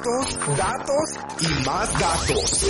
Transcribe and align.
Datos, 0.00 0.38
datos 0.56 1.10
y 1.42 1.66
más 1.66 1.92
datos. 2.00 2.66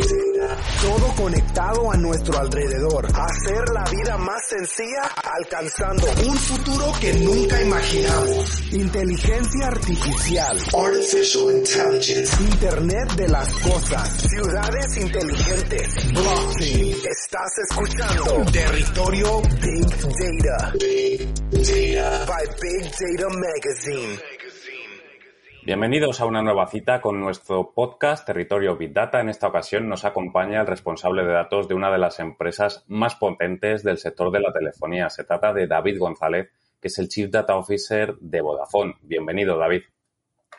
Todo 0.83 1.15
conectado 1.15 1.93
a 1.93 1.97
nuestro 1.97 2.37
alrededor. 2.37 3.07
Hacer 3.07 3.69
la 3.73 3.85
vida 3.85 4.19
más 4.19 4.49
sencilla 4.49 5.03
alcanzando 5.39 6.09
un 6.27 6.37
futuro 6.37 6.93
que 7.01 7.13
nunca 7.15 7.63
imaginamos. 7.63 8.73
Inteligencia 8.73 9.69
artificial. 9.69 10.59
Artificial 10.77 11.53
Intelligence. 11.53 12.43
Internet 12.43 13.13
de 13.15 13.29
las 13.29 13.49
cosas. 13.61 14.09
Ciudades 14.29 14.97
inteligentes. 14.97 16.13
Blockchain. 16.13 16.97
Estás 17.09 17.59
escuchando 17.71 18.45
Territorio 18.51 19.41
Big 19.41 19.87
Data. 19.87 20.73
Big 20.81 21.33
Data. 21.53 22.27
By 22.27 22.47
Big 22.61 22.91
Data 22.91 23.29
Magazine. 23.39 24.19
Bienvenidos 25.63 26.23
a 26.23 26.25
una 26.25 26.41
nueva 26.41 26.67
cita 26.69 27.03
con 27.03 27.21
nuestro 27.21 27.73
podcast 27.75 28.27
Territorio 28.27 28.79
Big 28.79 28.95
Data. 28.95 29.21
En 29.21 29.29
esta 29.29 29.49
ocasión 29.49 29.91
nos 29.91 30.07
acompaña 30.07 30.63
el 30.63 30.67
responsable 30.67 31.23
de 31.23 31.33
datos 31.33 31.69
de 31.69 31.75
una 31.75 31.91
de 31.93 31.99
las 31.99 32.19
empresas 32.19 32.83
más 32.89 33.15
potentes 33.15 33.83
del 33.83 33.99
sector 33.99 34.33
de 34.33 34.41
la 34.41 34.55
telefonía. 34.55 35.11
Se 35.11 35.25
trata 35.25 35.53
de 35.53 35.67
David 35.67 35.99
González, 35.99 36.51
que 36.81 36.89
es 36.89 36.99
el 36.99 37.09
Chief 37.09 37.31
Data 37.31 37.57
Officer 37.57 38.17
de 38.21 38.41
Vodafone. 38.41 38.95
Bienvenido, 39.03 39.59
David. 39.59 39.83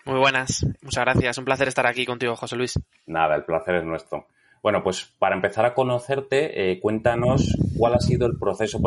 Muy 0.05 0.20
buenas, 0.20 0.67
muchas 0.84 1.04
gracias. 1.04 1.38
Un 1.40 1.45
placer 1.45 1.68
estar 1.68 1.88
aquí 1.88 2.05
contigo, 2.05 2.35
José 2.35 2.55
Luis. 2.55 2.79
Nada, 3.07 3.35
el 3.35 3.43
placer 3.43 3.76
es 3.76 3.84
nuestro. 3.84 4.27
Bueno, 4.62 4.84
pues 4.84 5.15
para 5.18 5.35
empezar 5.35 5.65
a 5.65 5.73
conocerte, 5.73 6.71
eh, 6.71 6.79
cuéntanos 6.79 7.57
cuál 7.76 7.95
ha 7.95 7.99
sido 7.99 8.27
el 8.27 8.38
proceso 8.38 8.79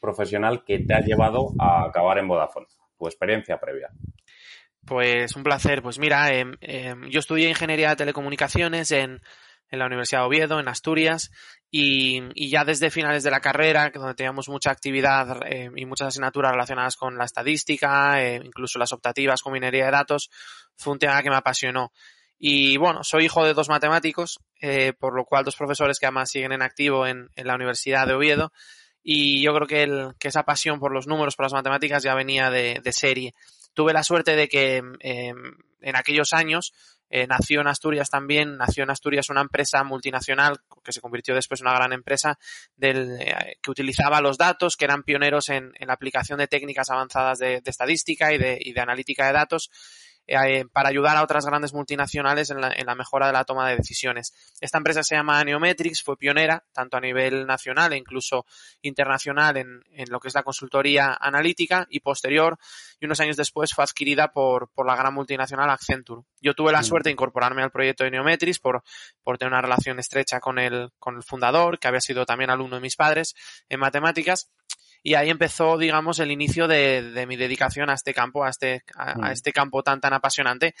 profesional 0.00 0.64
que 0.64 0.78
te 0.78 0.94
ha 0.94 1.00
llevado 1.00 1.50
a 1.58 1.84
acabar 1.84 2.16
en 2.16 2.28
Vodafone, 2.28 2.66
tu 2.98 3.06
experiencia 3.06 3.60
previa. 3.60 3.90
Pues 4.86 5.36
un 5.36 5.44
placer. 5.44 5.82
Pues 5.82 5.98
mira, 5.98 6.30
eh, 6.32 6.44
eh, 6.60 6.94
yo 7.08 7.20
estudié 7.20 7.48
ingeniería 7.48 7.90
de 7.90 7.96
telecomunicaciones 7.96 8.90
en, 8.90 9.20
en, 9.70 9.78
la 9.78 9.86
Universidad 9.86 10.22
de 10.22 10.26
Oviedo, 10.26 10.58
en 10.58 10.68
Asturias, 10.68 11.30
y, 11.70 12.20
y, 12.34 12.50
ya 12.50 12.64
desde 12.64 12.90
finales 12.90 13.22
de 13.22 13.30
la 13.30 13.40
carrera, 13.40 13.90
donde 13.94 14.14
teníamos 14.14 14.48
mucha 14.48 14.70
actividad 14.70 15.40
eh, 15.46 15.70
y 15.76 15.86
muchas 15.86 16.08
asignaturas 16.08 16.52
relacionadas 16.52 16.96
con 16.96 17.16
la 17.16 17.24
estadística, 17.24 18.20
incluso 18.44 18.78
las 18.78 18.92
optativas 18.92 19.40
con 19.40 19.52
minería 19.52 19.86
de 19.86 19.92
datos, 19.92 20.30
fue 20.76 20.94
un 20.94 20.98
tema 20.98 21.22
que 21.22 21.30
me 21.30 21.36
apasionó. 21.36 21.92
Y 22.38 22.76
bueno, 22.76 23.04
soy 23.04 23.26
hijo 23.26 23.44
de 23.44 23.54
dos 23.54 23.68
matemáticos, 23.68 24.40
por 24.98 25.14
lo 25.14 25.24
cual 25.24 25.44
dos 25.44 25.54
profesores 25.54 26.00
que 26.00 26.06
además 26.06 26.28
siguen 26.28 26.50
en 26.50 26.62
activo 26.62 27.06
en, 27.06 27.28
en 27.36 27.46
la 27.46 27.54
Universidad 27.54 28.04
de 28.04 28.14
Oviedo. 28.14 28.52
Y 29.00 29.42
yo 29.42 29.54
creo 29.54 29.68
que, 29.68 29.82
el, 29.84 30.14
que 30.18 30.28
esa 30.28 30.42
pasión 30.42 30.80
por 30.80 30.92
los 30.92 31.06
números, 31.06 31.36
por 31.36 31.44
las 31.44 31.52
matemáticas, 31.52 32.02
ya 32.02 32.14
venía 32.16 32.50
de, 32.50 32.80
de 32.82 32.92
serie 32.92 33.34
tuve 33.74 33.92
la 33.92 34.02
suerte 34.02 34.36
de 34.36 34.48
que 34.48 34.82
eh, 35.00 35.34
en 35.80 35.96
aquellos 35.96 36.32
años 36.32 36.72
eh, 37.14 37.26
nació 37.26 37.60
en 37.60 37.68
Asturias 37.68 38.08
también, 38.08 38.56
nació 38.56 38.84
en 38.84 38.90
Asturias 38.90 39.28
una 39.28 39.42
empresa 39.42 39.84
multinacional 39.84 40.60
que 40.82 40.92
se 40.92 41.02
convirtió 41.02 41.34
después 41.34 41.60
en 41.60 41.66
una 41.66 41.76
gran 41.76 41.92
empresa 41.92 42.38
del, 42.74 43.20
eh, 43.20 43.58
que 43.60 43.70
utilizaba 43.70 44.22
los 44.22 44.38
datos, 44.38 44.76
que 44.76 44.86
eran 44.86 45.02
pioneros 45.02 45.50
en, 45.50 45.72
en 45.78 45.88
la 45.88 45.92
aplicación 45.92 46.38
de 46.38 46.48
técnicas 46.48 46.88
avanzadas 46.88 47.38
de, 47.38 47.60
de 47.60 47.70
estadística 47.70 48.32
y 48.32 48.38
de, 48.38 48.58
y 48.58 48.72
de 48.72 48.80
analítica 48.80 49.26
de 49.26 49.34
datos 49.34 49.70
eh, 50.26 50.64
para 50.72 50.88
ayudar 50.88 51.16
a 51.16 51.22
otras 51.22 51.44
grandes 51.44 51.72
multinacionales 51.72 52.50
en 52.50 52.60
la, 52.60 52.72
en 52.74 52.86
la, 52.86 52.94
mejora 52.94 53.26
de 53.26 53.32
la 53.32 53.44
toma 53.44 53.68
de 53.68 53.76
decisiones. 53.76 54.32
Esta 54.60 54.78
empresa 54.78 55.02
se 55.02 55.16
llama 55.16 55.42
Neometrics, 55.44 56.02
fue 56.02 56.16
pionera 56.16 56.64
tanto 56.72 56.96
a 56.96 57.00
nivel 57.00 57.46
nacional 57.46 57.92
e 57.92 57.96
incluso 57.96 58.46
internacional 58.82 59.56
en, 59.56 59.82
en 59.92 60.10
lo 60.10 60.20
que 60.20 60.28
es 60.28 60.34
la 60.34 60.42
consultoría 60.42 61.16
analítica 61.20 61.86
y 61.90 62.00
posterior, 62.00 62.58
y 63.00 63.06
unos 63.06 63.20
años 63.20 63.36
después 63.36 63.72
fue 63.74 63.84
adquirida 63.84 64.32
por, 64.32 64.70
por 64.70 64.86
la 64.86 64.96
gran 64.96 65.12
multinacional 65.12 65.70
Accenture. 65.70 66.22
Yo 66.40 66.54
tuve 66.54 66.72
la 66.72 66.82
suerte 66.82 67.08
de 67.08 67.12
incorporarme 67.12 67.62
al 67.62 67.70
proyecto 67.70 68.04
de 68.04 68.10
Neometrics 68.10 68.58
por, 68.58 68.82
por 69.22 69.38
tener 69.38 69.52
una 69.52 69.62
relación 69.62 69.98
estrecha 69.98 70.40
con 70.40 70.58
el, 70.58 70.90
con 70.98 71.16
el 71.16 71.22
fundador, 71.22 71.78
que 71.78 71.88
había 71.88 72.00
sido 72.00 72.24
también 72.26 72.50
alumno 72.50 72.76
de 72.76 72.82
mis 72.82 72.96
padres 72.96 73.34
en 73.68 73.80
matemáticas, 73.80 74.50
y 75.02 75.14
ahí 75.14 75.30
empezó, 75.30 75.78
digamos, 75.78 76.18
el 76.20 76.30
inicio 76.30 76.68
de, 76.68 77.02
de 77.10 77.26
mi 77.26 77.36
dedicación 77.36 77.90
a 77.90 77.94
este 77.94 78.14
campo, 78.14 78.44
a 78.44 78.50
este, 78.50 78.84
a, 78.96 79.12
a, 79.12 79.14
mm. 79.16 79.32
este 79.32 79.52
campo 79.52 79.82
tan, 79.82 80.00
tan 80.00 80.12
apasionante. 80.12 80.74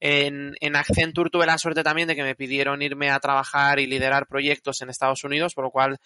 En, 0.00 0.54
en 0.60 0.76
Accenture 0.76 1.30
tuve 1.30 1.46
la 1.46 1.58
suerte 1.58 1.82
también 1.82 2.08
de 2.08 2.16
que 2.16 2.22
me 2.22 2.34
pidieron 2.34 2.82
irme 2.82 3.10
a 3.10 3.20
trabajar 3.20 3.78
y 3.78 3.86
liderar 3.86 4.26
proyectos 4.26 4.82
en 4.82 4.90
Estados 4.90 5.22
Unidos, 5.24 5.54
por 5.54 5.64
lo 5.64 5.70
cual 5.70 5.98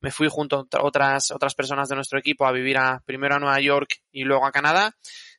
me 0.00 0.10
fui 0.10 0.28
junto 0.28 0.68
a 0.72 0.82
otras, 0.82 1.30
otras 1.30 1.54
personas 1.54 1.88
de 1.88 1.96
nuestro 1.96 2.18
equipo 2.18 2.46
a 2.46 2.52
vivir 2.52 2.78
a, 2.78 3.02
primero 3.04 3.34
a 3.34 3.38
Nueva 3.38 3.60
York 3.60 4.02
y 4.12 4.24
luego 4.24 4.46
a 4.46 4.52
Canadá 4.52 4.94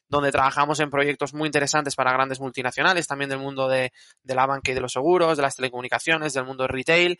donde 0.10 0.32
trabajamos 0.32 0.80
en 0.80 0.90
proyectos 0.90 1.34
muy 1.34 1.48
interesantes 1.48 1.96
para 1.96 2.14
grandes 2.14 2.40
multinacionales, 2.40 3.08
también 3.08 3.30
del 3.30 3.40
mundo 3.40 3.68
de, 3.68 3.92
de 4.24 4.36
la 4.36 4.46
banca 4.46 4.72
y 4.72 4.74
de 4.74 4.82
los 4.82 4.94
seguros, 4.94 5.36
de 5.36 5.44
las 5.44 5.56
telecomunicaciones, 5.56 6.34
del 6.34 6.46
mundo 6.46 6.66
retail, 6.66 7.20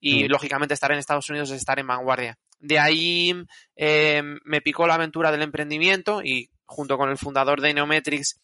y 0.00 0.24
mm. 0.24 0.26
lógicamente 0.28 0.74
estar 0.74 0.92
en 0.92 0.98
Estados 0.98 1.28
Unidos 1.30 1.50
es 1.50 1.56
estar 1.56 1.78
en 1.78 1.88
vanguardia. 1.88 2.38
De 2.58 2.78
ahí 2.78 3.34
eh, 3.76 4.22
me 4.44 4.60
picó 4.60 4.86
la 4.86 4.94
aventura 4.94 5.30
del 5.30 5.42
emprendimiento 5.42 6.22
y 6.22 6.50
junto 6.66 6.98
con 6.98 7.10
el 7.10 7.18
fundador 7.18 7.60
de 7.60 7.74
Neometrics 7.74 8.40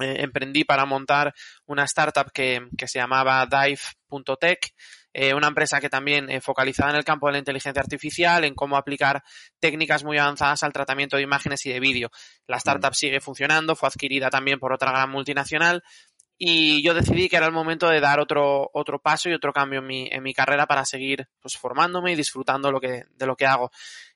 eh, 0.00 0.22
emprendí 0.22 0.64
para 0.64 0.86
montar 0.86 1.34
una 1.66 1.84
startup 1.84 2.30
que, 2.32 2.68
que 2.76 2.88
se 2.88 2.98
llamaba 2.98 3.46
Dive.tech, 3.46 4.72
eh, 5.12 5.34
una 5.34 5.48
empresa 5.48 5.80
que 5.80 5.90
también 5.90 6.30
eh, 6.30 6.40
focalizada 6.40 6.90
en 6.90 6.96
el 6.96 7.04
campo 7.04 7.26
de 7.26 7.32
la 7.32 7.38
inteligencia 7.38 7.82
artificial, 7.82 8.44
en 8.44 8.54
cómo 8.54 8.76
aplicar 8.76 9.22
técnicas 9.58 10.04
muy 10.04 10.18
avanzadas 10.18 10.62
al 10.62 10.72
tratamiento 10.72 11.16
de 11.16 11.22
imágenes 11.22 11.66
y 11.66 11.72
de 11.72 11.80
vídeo. 11.80 12.10
La 12.46 12.56
startup 12.58 12.92
mm. 12.92 12.94
sigue 12.94 13.20
funcionando, 13.20 13.76
fue 13.76 13.88
adquirida 13.88 14.30
también 14.30 14.58
por 14.58 14.72
otra 14.72 14.90
gran 14.92 15.10
multinacional 15.10 15.82
y 16.42 16.82
yo 16.82 16.94
decidí 16.94 17.28
que 17.28 17.36
era 17.36 17.44
el 17.44 17.52
momento 17.52 17.86
de 17.86 18.00
dar 18.00 18.18
otro, 18.18 18.70
otro 18.72 18.98
paso 18.98 19.28
y 19.28 19.34
otro 19.34 19.52
cambio 19.52 19.80
en 19.80 19.86
mi, 19.86 20.08
en 20.10 20.22
mi 20.22 20.32
carrera 20.32 20.66
para 20.66 20.86
seguir 20.86 21.28
pues, 21.38 21.58
formándome 21.58 22.12
y 22.12 22.16
disfrutando 22.16 22.72
lo 22.72 22.80
que, 22.80 23.04
de 23.14 23.26
lo 23.26 23.36
que 23.36 23.44
hago. 23.44 23.70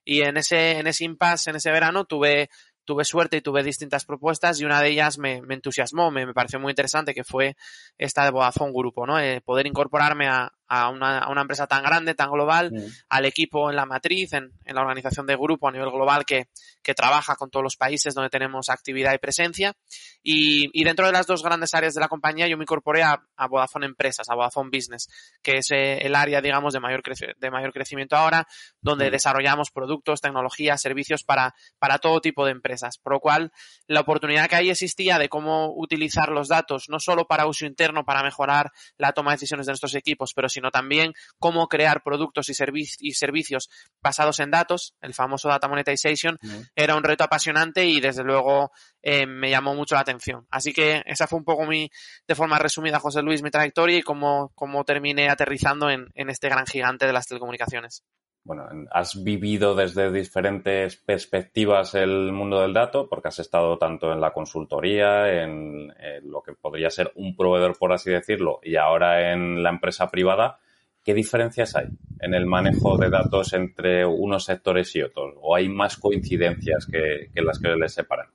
Y 0.06 0.22
en 0.22 0.38
ese, 0.38 0.78
en 0.78 0.86
ese 0.86 1.04
impasse, 1.04 1.50
en 1.50 1.56
ese 1.56 1.70
verano, 1.70 2.06
tuve, 2.06 2.48
tuve 2.86 3.04
suerte 3.04 3.36
y 3.36 3.42
tuve 3.42 3.62
distintas 3.62 4.06
propuestas 4.06 4.58
y 4.58 4.64
una 4.64 4.80
de 4.80 4.88
ellas 4.88 5.18
me, 5.18 5.42
me 5.42 5.52
entusiasmó, 5.52 6.10
me, 6.10 6.24
me, 6.24 6.32
pareció 6.32 6.58
muy 6.58 6.70
interesante, 6.70 7.12
que 7.12 7.24
fue 7.24 7.56
esta 7.98 8.24
de 8.24 8.30
Vodafone 8.30 8.72
Grupo, 8.72 9.06
¿no? 9.06 9.18
Eh, 9.18 9.42
poder 9.42 9.66
incorporarme 9.66 10.26
a, 10.26 10.50
a 10.68 10.88
una, 10.88 11.18
a 11.18 11.30
una, 11.30 11.42
empresa 11.42 11.66
tan 11.66 11.82
grande, 11.82 12.14
tan 12.14 12.30
global, 12.30 12.72
mm. 12.72 12.86
al 13.08 13.24
equipo 13.26 13.70
en 13.70 13.76
la 13.76 13.86
matriz, 13.86 14.32
en, 14.32 14.52
en, 14.64 14.74
la 14.74 14.80
organización 14.80 15.26
de 15.26 15.36
grupo 15.36 15.68
a 15.68 15.72
nivel 15.72 15.90
global 15.90 16.24
que, 16.24 16.48
que, 16.82 16.94
trabaja 16.94 17.36
con 17.36 17.50
todos 17.50 17.62
los 17.62 17.76
países 17.76 18.14
donde 18.14 18.30
tenemos 18.30 18.70
actividad 18.70 19.12
y 19.14 19.18
presencia. 19.18 19.74
Y, 20.22 20.70
y 20.72 20.84
dentro 20.84 21.06
de 21.06 21.12
las 21.12 21.26
dos 21.26 21.42
grandes 21.42 21.74
áreas 21.74 21.94
de 21.94 22.00
la 22.00 22.08
compañía 22.08 22.48
yo 22.48 22.56
me 22.56 22.64
incorporé 22.64 23.02
a, 23.02 23.22
a 23.36 23.46
Vodafone 23.46 23.86
Empresas, 23.86 24.28
a 24.30 24.34
Vodafone 24.34 24.70
Business, 24.72 25.08
que 25.42 25.58
es 25.58 25.70
eh, 25.70 25.98
el 25.98 26.14
área, 26.14 26.40
digamos, 26.40 26.72
de 26.72 26.80
mayor, 26.80 27.02
de 27.02 27.50
mayor 27.50 27.72
crecimiento 27.72 28.16
ahora, 28.16 28.46
donde 28.80 29.08
mm. 29.08 29.12
desarrollamos 29.12 29.70
productos, 29.70 30.20
tecnologías, 30.20 30.80
servicios 30.80 31.24
para, 31.24 31.54
para 31.78 31.98
todo 31.98 32.20
tipo 32.20 32.44
de 32.46 32.52
empresas. 32.52 32.98
Por 32.98 33.12
lo 33.12 33.20
cual, 33.20 33.52
la 33.86 34.00
oportunidad 34.00 34.48
que 34.48 34.56
ahí 34.56 34.70
existía 34.70 35.18
de 35.18 35.28
cómo 35.28 35.74
utilizar 35.76 36.30
los 36.30 36.48
datos, 36.48 36.88
no 36.88 37.00
solo 37.00 37.26
para 37.26 37.46
uso 37.46 37.66
interno, 37.66 38.04
para 38.04 38.22
mejorar 38.22 38.72
la 38.96 39.12
toma 39.12 39.32
de 39.32 39.36
decisiones 39.36 39.66
de 39.66 39.72
nuestros 39.72 39.94
equipos, 39.94 40.32
pero 40.34 40.48
sino 40.54 40.70
también 40.70 41.12
cómo 41.38 41.68
crear 41.68 42.02
productos 42.02 42.48
y, 42.48 42.54
servic 42.54 42.88
y 43.00 43.12
servicios 43.12 43.68
basados 44.02 44.40
en 44.40 44.50
datos, 44.50 44.94
el 45.00 45.14
famoso 45.14 45.48
data 45.48 45.68
monetization, 45.68 46.38
era 46.74 46.96
un 46.96 47.04
reto 47.04 47.24
apasionante 47.24 47.84
y 47.84 48.00
desde 48.00 48.24
luego 48.24 48.70
eh, 49.02 49.26
me 49.26 49.50
llamó 49.50 49.74
mucho 49.74 49.94
la 49.94 50.02
atención. 50.02 50.46
Así 50.50 50.72
que 50.72 51.02
esa 51.06 51.26
fue 51.26 51.38
un 51.38 51.44
poco 51.44 51.66
mi, 51.66 51.90
de 52.26 52.34
forma 52.34 52.58
resumida, 52.58 53.00
José 53.00 53.22
Luis, 53.22 53.42
mi 53.42 53.50
trayectoria 53.50 53.98
y 53.98 54.02
cómo, 54.02 54.52
cómo 54.54 54.84
terminé 54.84 55.28
aterrizando 55.28 55.90
en, 55.90 56.08
en 56.14 56.30
este 56.30 56.48
gran 56.48 56.66
gigante 56.66 57.06
de 57.06 57.12
las 57.12 57.26
telecomunicaciones 57.26 58.04
bueno, 58.44 58.68
has 58.90 59.24
vivido 59.24 59.74
desde 59.74 60.12
diferentes 60.12 60.96
perspectivas 60.96 61.94
el 61.94 62.30
mundo 62.30 62.60
del 62.60 62.74
dato, 62.74 63.08
porque 63.08 63.28
has 63.28 63.38
estado 63.38 63.78
tanto 63.78 64.12
en 64.12 64.20
la 64.20 64.32
consultoría, 64.32 65.42
en, 65.42 65.88
lo 66.24 66.42
que 66.42 66.52
podría 66.52 66.90
ser 66.90 67.10
un 67.14 67.34
proveedor, 67.34 67.78
por 67.78 67.94
así 67.94 68.10
decirlo, 68.10 68.60
y 68.62 68.76
ahora 68.76 69.32
en 69.32 69.62
la 69.62 69.70
empresa 69.70 70.10
privada. 70.10 70.58
¿Qué 71.02 71.14
diferencias 71.14 71.74
hay 71.74 71.88
en 72.20 72.34
el 72.34 72.46
manejo 72.46 72.96
de 72.96 73.10
datos 73.10 73.52
entre 73.54 74.06
unos 74.06 74.44
sectores 74.44 74.94
y 74.96 75.02
otros? 75.02 75.34
¿O 75.40 75.54
hay 75.54 75.68
más 75.68 75.96
coincidencias 75.96 76.86
que, 76.86 77.30
las 77.42 77.58
que 77.58 77.68
les 77.68 77.92
separan? 77.92 78.28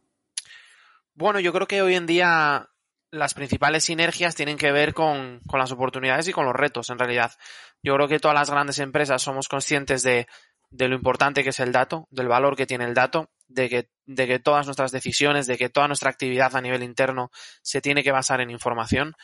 Bueno, 1.14 1.40
yo 1.40 1.54
creo 1.54 1.68
que 1.68 1.82
hoy 1.82 1.96
en 1.96 2.06
día 2.06 2.70
las 3.12 3.34
principales 3.34 3.84
sinergias 3.84 4.36
tienen 4.36 4.58
que 4.58 4.72
ver 4.72 4.94
con, 4.94 5.42
las 5.52 5.72
oportunidades 5.72 6.28
y 6.28 6.32
con 6.32 6.46
los 6.46 6.56
retos, 6.56 6.90
en 6.90 7.00
realidad. 7.00 7.32
Yo 7.84 7.96
creo 7.96 8.08
que 8.08 8.20
todas 8.20 8.36
las 8.36 8.50
grandes 8.50 8.80
empresas 8.80 9.22
somos 9.22 9.48
conscientes 9.48 10.04
de, 10.04 10.28
de 10.72 10.88
lo 10.88 10.96
importante 10.96 11.44
que 11.44 11.50
es 11.50 11.60
el 11.60 11.72
dato, 11.72 12.08
del 12.12 12.28
valor 12.28 12.56
que 12.56 12.66
tiene 12.66 12.86
el 12.86 12.94
dato, 12.94 13.30
de 13.48 13.70
que, 13.70 13.90
de 14.06 14.28
que 14.28 14.40
todas 14.40 14.66
nuestras 14.66 14.92
decisiones, 14.92 15.48
de 15.48 15.58
que 15.58 15.70
toda 15.70 15.88
nuestra 15.88 16.10
actividad 16.10 16.56
a 16.56 16.62
nivel 16.62 16.84
interno 16.84 17.32
se 17.62 17.82
tiene 17.82 18.04
que 18.04 18.12
basar 18.12 18.42
en 18.42 18.52
información. 18.52 19.16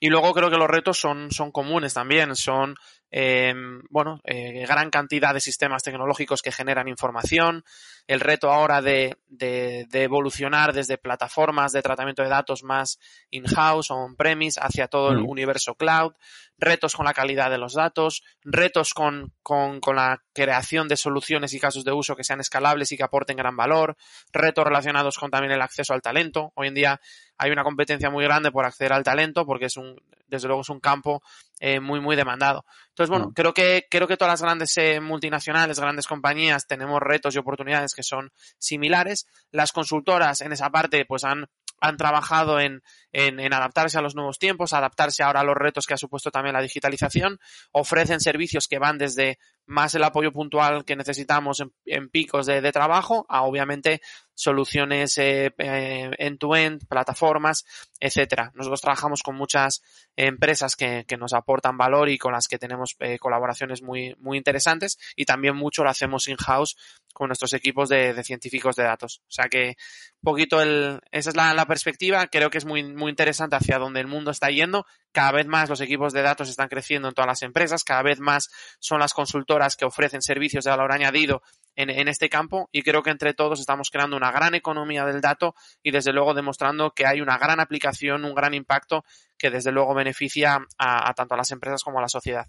Y 0.00 0.08
luego 0.08 0.32
creo 0.32 0.50
que 0.50 0.56
los 0.56 0.68
retos 0.68 0.98
son, 0.98 1.30
son 1.30 1.50
comunes 1.50 1.94
también, 1.94 2.34
son 2.36 2.76
eh, 3.10 3.54
bueno, 3.88 4.20
eh, 4.24 4.66
gran 4.66 4.90
cantidad 4.90 5.32
de 5.32 5.40
sistemas 5.40 5.82
tecnológicos 5.82 6.42
que 6.42 6.52
generan 6.52 6.88
información, 6.88 7.64
el 8.06 8.20
reto 8.20 8.50
ahora 8.50 8.82
de, 8.82 9.16
de, 9.28 9.86
de 9.88 10.02
evolucionar 10.02 10.72
desde 10.72 10.98
plataformas 10.98 11.72
de 11.72 11.82
tratamiento 11.82 12.22
de 12.22 12.28
datos 12.28 12.62
más 12.62 12.98
in-house 13.30 13.90
o 13.90 13.96
on-premise 13.96 14.60
hacia 14.62 14.88
todo 14.88 15.10
el 15.10 15.18
universo 15.18 15.74
cloud, 15.74 16.12
retos 16.58 16.94
con 16.94 17.06
la 17.06 17.14
calidad 17.14 17.50
de 17.50 17.58
los 17.58 17.74
datos, 17.74 18.22
retos 18.42 18.92
con, 18.92 19.32
con, 19.42 19.80
con 19.80 19.96
la 19.96 20.22
creación 20.34 20.88
de 20.88 20.96
soluciones 20.96 21.54
y 21.54 21.60
casos 21.60 21.84
de 21.84 21.92
uso 21.92 22.16
que 22.16 22.24
sean 22.24 22.40
escalables 22.40 22.92
y 22.92 22.96
que 22.96 23.04
aporten 23.04 23.36
gran 23.36 23.56
valor, 23.56 23.96
retos 24.32 24.64
relacionados 24.64 25.16
con 25.16 25.30
también 25.30 25.52
el 25.52 25.62
acceso 25.62 25.94
al 25.94 26.02
talento. 26.02 26.52
Hoy 26.56 26.68
en 26.68 26.74
día 26.74 27.00
hay 27.38 27.50
una 27.50 27.64
competencia 27.64 28.10
muy 28.10 28.24
grande 28.24 28.50
por 28.50 28.66
acceder 28.66 28.92
al 28.92 29.04
talento 29.04 29.46
porque 29.46 29.66
es 29.66 29.76
un, 29.76 29.96
desde 30.28 30.46
luego 30.46 30.62
es 30.62 30.68
un 30.68 30.80
campo 30.80 31.22
eh, 31.60 31.80
muy, 31.80 32.00
muy 32.00 32.14
demandado. 32.14 32.64
Entonces, 32.90 33.10
bueno, 33.10 33.26
Mm. 33.28 33.32
creo 33.32 33.52
que, 33.52 33.86
creo 33.90 34.06
que 34.06 34.16
todas 34.16 34.32
las 34.32 34.42
grandes 34.42 34.76
eh, 34.76 35.00
multinacionales, 35.00 35.80
grandes 35.80 36.06
compañías, 36.06 36.66
tenemos 36.66 37.00
retos 37.00 37.34
y 37.34 37.38
oportunidades 37.38 37.94
que 37.94 38.02
son 38.02 38.30
similares. 38.58 39.26
Las 39.50 39.72
consultoras 39.72 40.40
en 40.40 40.52
esa 40.52 40.70
parte, 40.70 41.04
pues 41.04 41.24
han, 41.24 41.46
han 41.80 41.96
trabajado 41.96 42.60
en, 42.60 42.82
en, 43.12 43.40
en 43.40 43.52
adaptarse 43.52 43.98
a 43.98 44.02
los 44.02 44.14
nuevos 44.14 44.38
tiempos, 44.38 44.72
adaptarse 44.72 45.22
ahora 45.22 45.40
a 45.40 45.44
los 45.44 45.56
retos 45.56 45.86
que 45.86 45.94
ha 45.94 45.98
supuesto 45.98 46.30
también 46.30 46.54
la 46.54 46.62
digitalización. 46.62 47.38
Ofrecen 47.72 48.20
servicios 48.20 48.68
que 48.68 48.78
van 48.78 48.98
desde 48.98 49.38
más 49.68 49.94
el 49.94 50.02
apoyo 50.02 50.32
puntual 50.32 50.84
que 50.84 50.96
necesitamos 50.96 51.60
en, 51.60 51.72
en 51.84 52.08
picos 52.08 52.46
de, 52.46 52.72
trabajo 52.72 53.26
a 53.28 53.42
obviamente 53.42 54.00
soluciones 54.34 55.18
eh, 55.18 55.52
eh, 55.58 56.10
end-to-end, 56.18 56.86
plataformas, 56.88 57.64
etcétera. 58.00 58.52
Nosotros 58.54 58.80
trabajamos 58.80 59.22
con 59.22 59.36
muchas 59.36 59.82
empresas 60.16 60.76
que, 60.76 61.04
que 61.06 61.16
nos 61.16 61.34
aportan 61.34 61.76
valor 61.76 62.08
y 62.08 62.18
con 62.18 62.32
las 62.32 62.48
que 62.48 62.58
tenemos 62.58 62.96
eh, 63.00 63.18
colaboraciones 63.18 63.82
muy, 63.82 64.14
muy 64.18 64.38
interesantes 64.38 64.98
y 65.16 65.24
también 65.24 65.56
mucho 65.56 65.84
lo 65.84 65.90
hacemos 65.90 66.28
in-house 66.28 66.76
con 67.12 67.28
nuestros 67.28 67.52
equipos 67.52 67.88
de, 67.88 68.22
científicos 68.22 68.76
de 68.76 68.84
datos. 68.84 69.22
O 69.26 69.30
sea 69.30 69.48
que 69.48 69.76
poquito 70.22 70.62
el, 70.62 71.00
esa 71.10 71.30
es 71.30 71.36
la, 71.36 71.52
la, 71.52 71.66
perspectiva. 71.66 72.28
Creo 72.28 72.48
que 72.48 72.58
es 72.58 72.64
muy, 72.64 72.84
muy 72.84 73.10
interesante 73.10 73.56
hacia 73.56 73.78
donde 73.78 74.00
el 74.00 74.06
mundo 74.06 74.30
está 74.30 74.50
yendo. 74.50 74.86
Cada 75.18 75.32
vez 75.32 75.48
más 75.48 75.68
los 75.68 75.80
equipos 75.80 76.12
de 76.12 76.22
datos 76.22 76.48
están 76.48 76.68
creciendo 76.68 77.08
en 77.08 77.14
todas 77.14 77.26
las 77.26 77.42
empresas. 77.42 77.82
Cada 77.82 78.04
vez 78.04 78.20
más 78.20 78.50
son 78.78 79.00
las 79.00 79.12
consultoras 79.12 79.74
que 79.74 79.84
ofrecen 79.84 80.22
servicios 80.22 80.62
de 80.62 80.70
valor 80.70 80.92
añadido 80.92 81.42
en, 81.74 82.06
este 82.06 82.28
campo 82.28 82.68
y 82.70 82.82
creo 82.82 83.02
que 83.02 83.10
entre 83.10 83.34
todos 83.34 83.58
estamos 83.58 83.90
creando 83.90 84.16
una 84.16 84.30
gran 84.30 84.54
economía 84.54 85.04
del 85.04 85.20
dato 85.20 85.56
y 85.82 85.90
desde 85.90 86.12
luego 86.12 86.34
demostrando 86.34 86.92
que 86.92 87.04
hay 87.04 87.20
una 87.20 87.36
gran 87.36 87.58
aplicación, 87.58 88.24
un 88.24 88.32
gran 88.32 88.54
impacto 88.54 89.02
que 89.36 89.50
desde 89.50 89.72
luego 89.72 89.92
beneficia 89.92 90.60
a, 90.78 91.12
tanto 91.14 91.34
a 91.34 91.38
las 91.38 91.50
empresas 91.50 91.82
como 91.82 91.98
a 91.98 92.02
la 92.02 92.08
sociedad. 92.08 92.46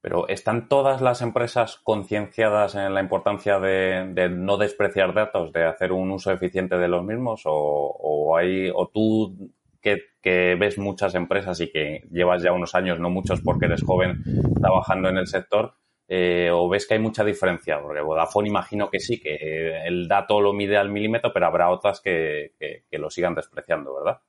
Pero 0.00 0.28
¿están 0.28 0.68
todas 0.68 1.00
las 1.00 1.20
empresas 1.20 1.80
concienciadas 1.82 2.76
en 2.76 2.94
la 2.94 3.00
importancia 3.00 3.58
de, 3.58 4.28
no 4.30 4.56
despreciar 4.56 5.14
datos, 5.14 5.52
de 5.52 5.66
hacer 5.66 5.90
un 5.90 6.12
uso 6.12 6.30
eficiente 6.30 6.76
de 6.76 6.86
los 6.86 7.02
mismos? 7.02 7.42
¿O, 7.44 7.50
o 7.52 8.36
hay, 8.36 8.70
o 8.72 8.86
tú 8.86 9.50
que, 9.82 10.56
ves 10.56 10.78
muchas 10.78 11.14
empresas 11.14 11.60
y 11.60 11.70
que 11.70 12.04
llevas 12.10 12.42
ya 12.42 12.52
unos 12.52 12.74
años, 12.74 13.00
no 13.00 13.10
muchos 13.10 13.40
porque 13.40 13.66
eres 13.66 13.82
joven, 13.82 14.22
trabajando 14.60 15.08
en 15.08 15.18
el 15.18 15.26
sector, 15.26 15.74
eh, 16.08 16.50
o 16.52 16.68
ves 16.68 16.86
que 16.86 16.94
hay 16.94 17.00
mucha 17.00 17.24
diferencia? 17.24 17.80
Porque 17.80 18.00
Vodafone 18.00 18.48
imagino 18.48 18.88
que 18.88 19.00
sí, 19.00 19.20
que 19.20 19.82
el 19.84 20.08
dato 20.08 20.40
lo 20.40 20.52
mide 20.52 20.76
al 20.76 20.90
milímetro, 20.90 21.32
pero 21.32 21.46
habrá 21.46 21.70
otras 21.70 22.00
que, 22.00 22.52
que, 22.58 22.84
que 22.90 22.98
lo 22.98 23.10
sigan 23.10 23.34
despreciando, 23.34 23.94
¿verdad? 23.94 24.20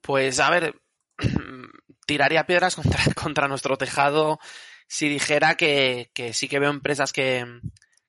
Pues 0.00 0.38
a 0.38 0.50
ver, 0.50 0.74
tiraría 2.06 2.46
piedras 2.46 2.76
contra, 2.76 3.00
contra, 3.14 3.48
nuestro 3.48 3.76
tejado 3.76 4.38
si 4.86 5.08
dijera 5.08 5.56
que, 5.56 6.10
que 6.14 6.32
sí 6.32 6.48
que 6.48 6.60
veo 6.60 6.70
empresas 6.70 7.12
que, 7.12 7.44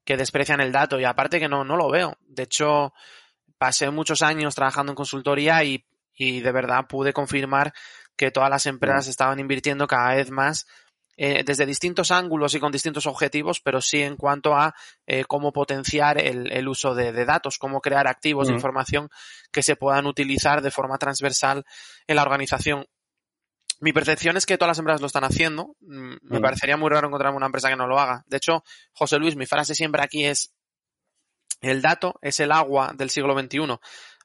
que, 0.04 0.18
desprecian 0.18 0.62
el 0.62 0.72
dato 0.72 1.00
y 1.00 1.06
aparte 1.06 1.40
que 1.40 1.50
no, 1.50 1.64
no 1.64 1.76
lo 1.76 1.90
veo. 1.90 2.18
De 2.22 2.44
hecho, 2.44 2.94
pasé 3.58 3.90
muchos 3.90 4.22
años 4.22 4.54
trabajando 4.54 4.92
en 4.92 4.96
consultoría 4.96 5.64
y, 5.64 5.84
y 6.18 6.42
de 6.42 6.52
verdad 6.52 6.88
pude 6.88 7.14
confirmar 7.14 7.74
que 8.18 8.32
todas 8.32 8.50
las 8.50 8.66
empresas 8.66 9.08
estaban 9.08 9.40
invirtiendo 9.40 9.88
cada 9.88 10.16
vez 10.16 10.32
más 10.32 10.66
eh, 11.16 11.44
desde 11.44 11.66
distintos 11.66 12.12
ángulos 12.12 12.54
y 12.54 12.60
con 12.60 12.72
distintos 12.72 13.08
objetivos, 13.08 13.60
pero 13.60 13.82
sí 13.82 14.02
en 14.02 14.18
cuanto 14.18 14.56
a 14.56 14.76
eh, 15.06 15.26
cómo 15.26 15.52
potenciar 15.52 16.20
el, 16.20 16.52
el 16.52 16.68
uso 16.68 16.94
de, 16.94 17.12
de, 17.12 17.26
datos, 17.26 17.58
cómo 17.58 17.82
crear 17.82 18.08
activos 18.08 18.48
de 18.48 18.54
información 18.54 19.10
que 19.52 19.64
se 19.64 19.76
puedan 19.76 20.06
utilizar 20.06 20.62
de 20.62 20.72
forma 20.72 20.98
transversal 20.98 21.66
en 22.06 22.16
la 22.16 22.22
organización. 22.22 22.86
Mi 23.80 23.94
percepción 23.94 24.38
es 24.38 24.46
que 24.46 24.58
todas 24.58 24.70
las 24.70 24.80
empresas 24.80 25.02
lo 25.02 25.08
están 25.08 25.24
haciendo. 25.24 25.76
Mm. 25.82 26.18
Me 26.22 26.40
parecería 26.40 26.78
muy 26.78 26.90
raro 26.90 27.08
encontrarme 27.08 27.38
una 27.38 27.46
empresa 27.48 27.70
que 27.70 27.76
no 27.76 27.88
lo 27.88 28.00
haga. 28.00 28.24
De 28.28 28.38
hecho, 28.38 28.64
José 28.92 29.18
Luis, 29.18 29.36
mi 29.36 29.46
frase 29.46 29.74
siempre 29.74 30.04
aquí 30.04 30.26
es 30.26 30.54
el 31.62 31.82
dato 31.82 32.20
es 32.22 32.40
el 32.40 32.52
agua 32.52 32.94
del 32.96 33.10
siglo 33.10 33.38
XXI. 33.38 33.80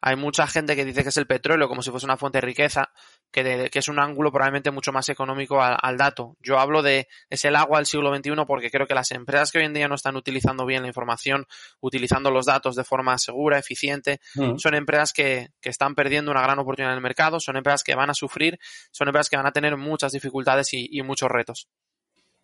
Hay 0.05 0.17
mucha 0.17 0.49
gente 0.49 0.75
que 0.75 0.85
dice 0.85 1.05
que 1.05 1.11
es 1.11 1.17
el 1.17 1.29
petróleo 1.29 1.69
como 1.69 1.81
si 1.81 1.93
fuese 1.93 2.07
una 2.07 2.17
fuente 2.17 2.39
de 2.39 2.43
riqueza, 2.43 2.91
que, 3.31 3.45
de, 3.45 3.71
que 3.71 3.79
es 3.79 3.89
un 3.89 4.01
ángulo 4.01 4.33
probablemente 4.33 4.73
mucho 4.73 4.93
más 4.93 5.09
económico 5.09 5.63
al, 5.63 5.77
al, 5.81 5.97
dato. 5.97 6.37
Yo 6.41 6.59
hablo 6.59 6.83
de 6.83 7.07
es 7.31 7.45
el 7.45 7.55
agua 7.55 7.79
del 7.79 7.87
siglo 7.87 8.15
XXI 8.15 8.33
porque 8.47 8.71
creo 8.71 8.89
que 8.89 8.95
las 8.95 9.13
empresas 9.13 9.53
que 9.53 9.59
hoy 9.59 9.65
en 9.65 9.75
día 9.75 9.87
no 9.87 9.95
están 9.95 10.17
utilizando 10.17 10.67
bien 10.67 10.83
la 10.83 10.89
información, 10.89 11.47
utilizando 11.81 12.33
los 12.33 12.47
datos 12.47 12.75
de 12.75 12.83
forma 12.83 13.17
segura, 13.17 13.59
eficiente, 13.59 14.21
mm. 14.35 14.57
son 14.57 14.75
empresas 14.75 15.13
que, 15.13 15.51
que, 15.61 15.71
están 15.71 15.95
perdiendo 15.95 16.33
una 16.33 16.43
gran 16.43 16.59
oportunidad 16.59 16.93
en 16.93 16.97
el 16.99 17.03
mercado, 17.03 17.39
son 17.39 17.57
empresas 17.57 17.85
que 17.85 17.95
van 17.95 18.11
a 18.11 18.15
sufrir, 18.15 18.59
son 18.91 19.07
empresas 19.07 19.31
que 19.31 19.37
van 19.37 19.47
a 19.47 19.53
tener 19.53 19.77
muchas 19.77 20.11
dificultades 20.11 20.75
y, 20.75 20.89
y 20.91 21.03
muchos 21.03 21.31
retos. 21.31 21.69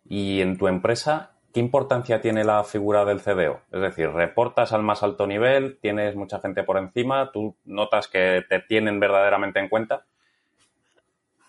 Y 0.05 0.41
en 0.41 0.57
tu 0.57 0.67
empresa, 0.67 1.38
¿qué 1.53 1.59
importancia 1.59 2.21
tiene 2.21 2.43
la 2.43 2.63
figura 2.63 3.05
del 3.05 3.21
CDO? 3.21 3.61
Es 3.71 3.81
decir, 3.81 4.09
reportas 4.09 4.73
al 4.73 4.83
más 4.83 5.03
alto 5.03 5.27
nivel, 5.27 5.79
tienes 5.81 6.15
mucha 6.15 6.39
gente 6.39 6.63
por 6.63 6.77
encima, 6.77 7.31
tú 7.31 7.55
notas 7.65 8.07
que 8.07 8.43
te 8.47 8.59
tienen 8.59 8.99
verdaderamente 8.99 9.59
en 9.59 9.69
cuenta. 9.69 10.05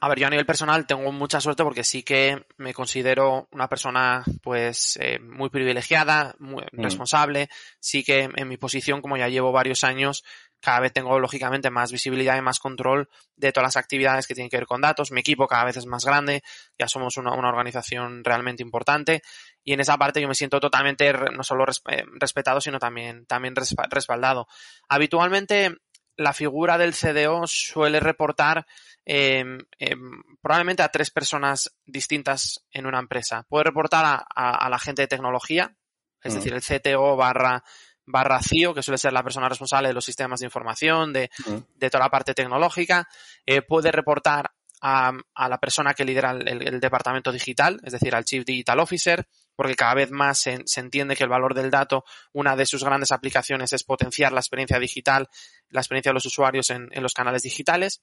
A 0.02 0.08
ver, 0.08 0.18
yo 0.18 0.26
a 0.26 0.30
nivel 0.30 0.46
personal 0.46 0.86
tengo 0.86 1.12
mucha 1.12 1.42
suerte 1.42 1.62
porque 1.62 1.84
sí 1.84 2.02
que 2.02 2.46
me 2.56 2.72
considero 2.72 3.48
una 3.52 3.68
persona 3.68 4.24
pues 4.42 4.98
eh, 4.98 5.18
muy 5.18 5.50
privilegiada, 5.50 6.34
muy 6.38 6.64
mm. 6.72 6.82
responsable. 6.82 7.50
Sí 7.80 8.02
que 8.02 8.30
en 8.34 8.48
mi 8.48 8.56
posición, 8.56 9.02
como 9.02 9.18
ya 9.18 9.28
llevo 9.28 9.52
varios 9.52 9.84
años, 9.84 10.24
cada 10.60 10.80
vez 10.80 10.92
tengo 10.92 11.18
lógicamente 11.18 11.70
más 11.70 11.90
visibilidad 11.90 12.36
y 12.36 12.42
más 12.42 12.58
control 12.58 13.08
de 13.36 13.52
todas 13.52 13.68
las 13.68 13.76
actividades 13.76 14.26
que 14.26 14.34
tienen 14.34 14.50
que 14.50 14.58
ver 14.58 14.66
con 14.66 14.80
datos. 14.80 15.10
Mi 15.10 15.20
equipo 15.20 15.46
cada 15.46 15.64
vez 15.64 15.76
es 15.76 15.86
más 15.86 16.04
grande, 16.04 16.42
ya 16.78 16.86
somos 16.88 17.16
una, 17.16 17.32
una 17.32 17.48
organización 17.48 18.22
realmente 18.22 18.62
importante 18.62 19.22
y 19.64 19.72
en 19.72 19.80
esa 19.80 19.96
parte 19.96 20.20
yo 20.20 20.28
me 20.28 20.34
siento 20.34 20.60
totalmente 20.60 21.12
no 21.12 21.42
solo 21.42 21.64
respetado, 21.66 22.60
sino 22.60 22.78
también, 22.78 23.26
también 23.26 23.54
respaldado. 23.56 24.46
Habitualmente 24.88 25.76
la 26.16 26.34
figura 26.34 26.76
del 26.76 26.94
CDO 26.94 27.46
suele 27.46 27.98
reportar 27.98 28.66
eh, 29.06 29.44
eh, 29.78 29.96
probablemente 30.42 30.82
a 30.82 30.90
tres 30.90 31.10
personas 31.10 31.74
distintas 31.86 32.66
en 32.70 32.86
una 32.86 32.98
empresa. 32.98 33.46
Puede 33.48 33.64
reportar 33.64 34.04
a, 34.04 34.26
a, 34.34 34.66
a 34.66 34.68
la 34.68 34.78
gente 34.78 35.02
de 35.02 35.08
tecnología, 35.08 35.74
es 36.22 36.34
mm. 36.34 36.36
decir, 36.36 36.52
el 36.52 36.62
CTO 36.62 37.16
barra 37.16 37.64
barra 38.10 38.40
CIO, 38.40 38.74
que 38.74 38.82
suele 38.82 38.98
ser 38.98 39.12
la 39.12 39.22
persona 39.22 39.48
responsable 39.48 39.88
de 39.88 39.94
los 39.94 40.04
sistemas 40.04 40.40
de 40.40 40.46
información, 40.46 41.12
de, 41.12 41.30
de 41.76 41.90
toda 41.90 42.04
la 42.04 42.10
parte 42.10 42.34
tecnológica. 42.34 43.08
Eh, 43.46 43.62
puede 43.62 43.90
reportar 43.92 44.50
a, 44.80 45.12
a, 45.34 45.48
la 45.48 45.58
persona 45.58 45.94
que 45.94 46.04
lidera 46.04 46.30
el, 46.30 46.48
el, 46.48 46.68
el, 46.68 46.80
departamento 46.80 47.32
digital, 47.32 47.80
es 47.84 47.92
decir, 47.92 48.14
al 48.14 48.24
Chief 48.24 48.44
Digital 48.44 48.80
Officer, 48.80 49.26
porque 49.54 49.74
cada 49.74 49.94
vez 49.94 50.10
más 50.10 50.38
se, 50.38 50.62
se, 50.64 50.80
entiende 50.80 51.16
que 51.16 51.24
el 51.24 51.28
valor 51.28 51.54
del 51.54 51.70
dato, 51.70 52.04
una 52.32 52.56
de 52.56 52.64
sus 52.64 52.82
grandes 52.82 53.12
aplicaciones 53.12 53.72
es 53.72 53.84
potenciar 53.84 54.32
la 54.32 54.40
experiencia 54.40 54.78
digital, 54.78 55.28
la 55.68 55.80
experiencia 55.80 56.10
de 56.10 56.14
los 56.14 56.26
usuarios 56.26 56.70
en, 56.70 56.88
en 56.92 57.02
los 57.02 57.12
canales 57.12 57.42
digitales. 57.42 58.02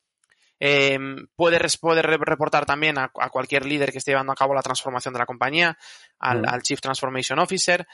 Eh, 0.60 0.98
puede, 1.36 1.60
puede, 1.80 2.02
reportar 2.02 2.66
también 2.66 2.98
a, 2.98 3.12
a, 3.20 3.30
cualquier 3.30 3.66
líder 3.66 3.92
que 3.92 4.00
esté 4.00 4.12
llevando 4.12 4.32
a 4.32 4.36
cabo 4.36 4.56
la 4.56 4.64
transformación 4.64 5.14
de 5.14 5.20
la 5.20 5.26
compañía, 5.26 5.78
al, 6.20 6.48
al, 6.48 6.64
Chief 6.64 6.82
Transformation 6.82 7.38
Officer, 7.40 7.88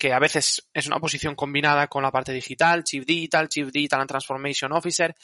que 0.00 0.14
a 0.14 0.18
veces 0.18 0.66
es 0.72 0.86
una 0.86 0.98
posición 0.98 1.34
combinada 1.34 1.86
con 1.86 2.02
la 2.02 2.10
parte 2.10 2.32
digital, 2.32 2.82
Chief 2.84 3.04
Digital, 3.04 3.50
Chief 3.50 3.70
Digital 3.70 4.00
and 4.00 4.08
Transformation 4.08 4.72
Officer. 4.72 5.14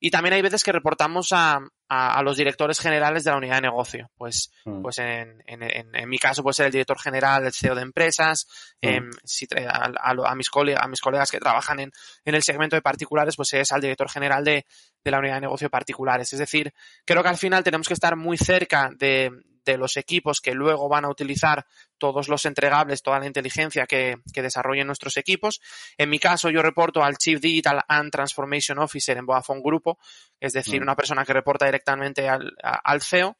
Y 0.00 0.10
también 0.10 0.34
hay 0.34 0.42
veces 0.42 0.64
que 0.64 0.72
reportamos 0.72 1.28
a, 1.30 1.60
a, 1.88 2.18
a 2.18 2.22
los 2.24 2.36
directores 2.36 2.80
generales 2.80 3.22
de 3.22 3.30
la 3.30 3.36
unidad 3.36 3.54
de 3.54 3.60
negocio. 3.62 4.10
Pues, 4.16 4.50
mm. 4.64 4.82
pues 4.82 4.98
en, 4.98 5.40
en, 5.46 5.62
en, 5.62 5.94
en, 5.94 6.08
mi 6.08 6.18
caso 6.18 6.42
puede 6.42 6.54
ser 6.54 6.66
el 6.66 6.72
director 6.72 6.98
general, 6.98 7.46
el 7.46 7.52
CEO 7.52 7.76
de 7.76 7.82
empresas, 7.82 8.48
mm. 8.82 8.88
eh, 8.88 9.00
si, 9.22 9.46
a, 9.56 9.92
a, 10.02 10.34
mis 10.34 10.50
colegas, 10.50 10.82
a 10.84 10.88
mis 10.88 11.00
colegas 11.00 11.30
que 11.30 11.38
trabajan 11.38 11.78
en, 11.78 11.92
en 12.24 12.34
el 12.34 12.42
segmento 12.42 12.74
de 12.74 12.82
particulares, 12.82 13.36
pues 13.36 13.52
es 13.52 13.70
al 13.70 13.82
director 13.82 14.10
general 14.10 14.42
de, 14.42 14.66
de 15.04 15.10
la 15.10 15.18
unidad 15.18 15.34
de 15.34 15.42
negocio 15.42 15.70
particulares. 15.70 16.32
Es 16.32 16.38
decir, 16.38 16.72
creo 17.04 17.22
que 17.22 17.28
al 17.28 17.36
final 17.36 17.62
tenemos 17.62 17.86
que 17.86 17.94
estar 17.94 18.16
muy 18.16 18.38
cerca 18.38 18.90
de, 18.96 19.30
de 19.64 19.76
los 19.76 19.96
equipos 19.96 20.40
que 20.40 20.54
luego 20.54 20.88
van 20.88 21.04
a 21.04 21.10
utilizar 21.10 21.66
todos 21.98 22.28
los 22.28 22.44
entregables, 22.46 23.02
toda 23.02 23.18
la 23.18 23.26
inteligencia 23.26 23.86
que, 23.86 24.16
que, 24.32 24.42
desarrollen 24.42 24.86
nuestros 24.86 25.16
equipos. 25.16 25.60
En 25.98 26.10
mi 26.10 26.18
caso, 26.18 26.50
yo 26.50 26.62
reporto 26.62 27.02
al 27.02 27.18
Chief 27.18 27.40
Digital 27.40 27.82
and 27.88 28.10
Transformation 28.10 28.78
Officer 28.78 29.16
en 29.16 29.26
Vodafone 29.26 29.62
Grupo, 29.62 29.98
es 30.40 30.52
decir, 30.52 30.80
mm. 30.80 30.84
una 30.84 30.96
persona 30.96 31.24
que 31.24 31.32
reporta 31.32 31.66
directamente 31.66 32.28
al, 32.28 32.52
al 32.62 33.02
CEO 33.02 33.36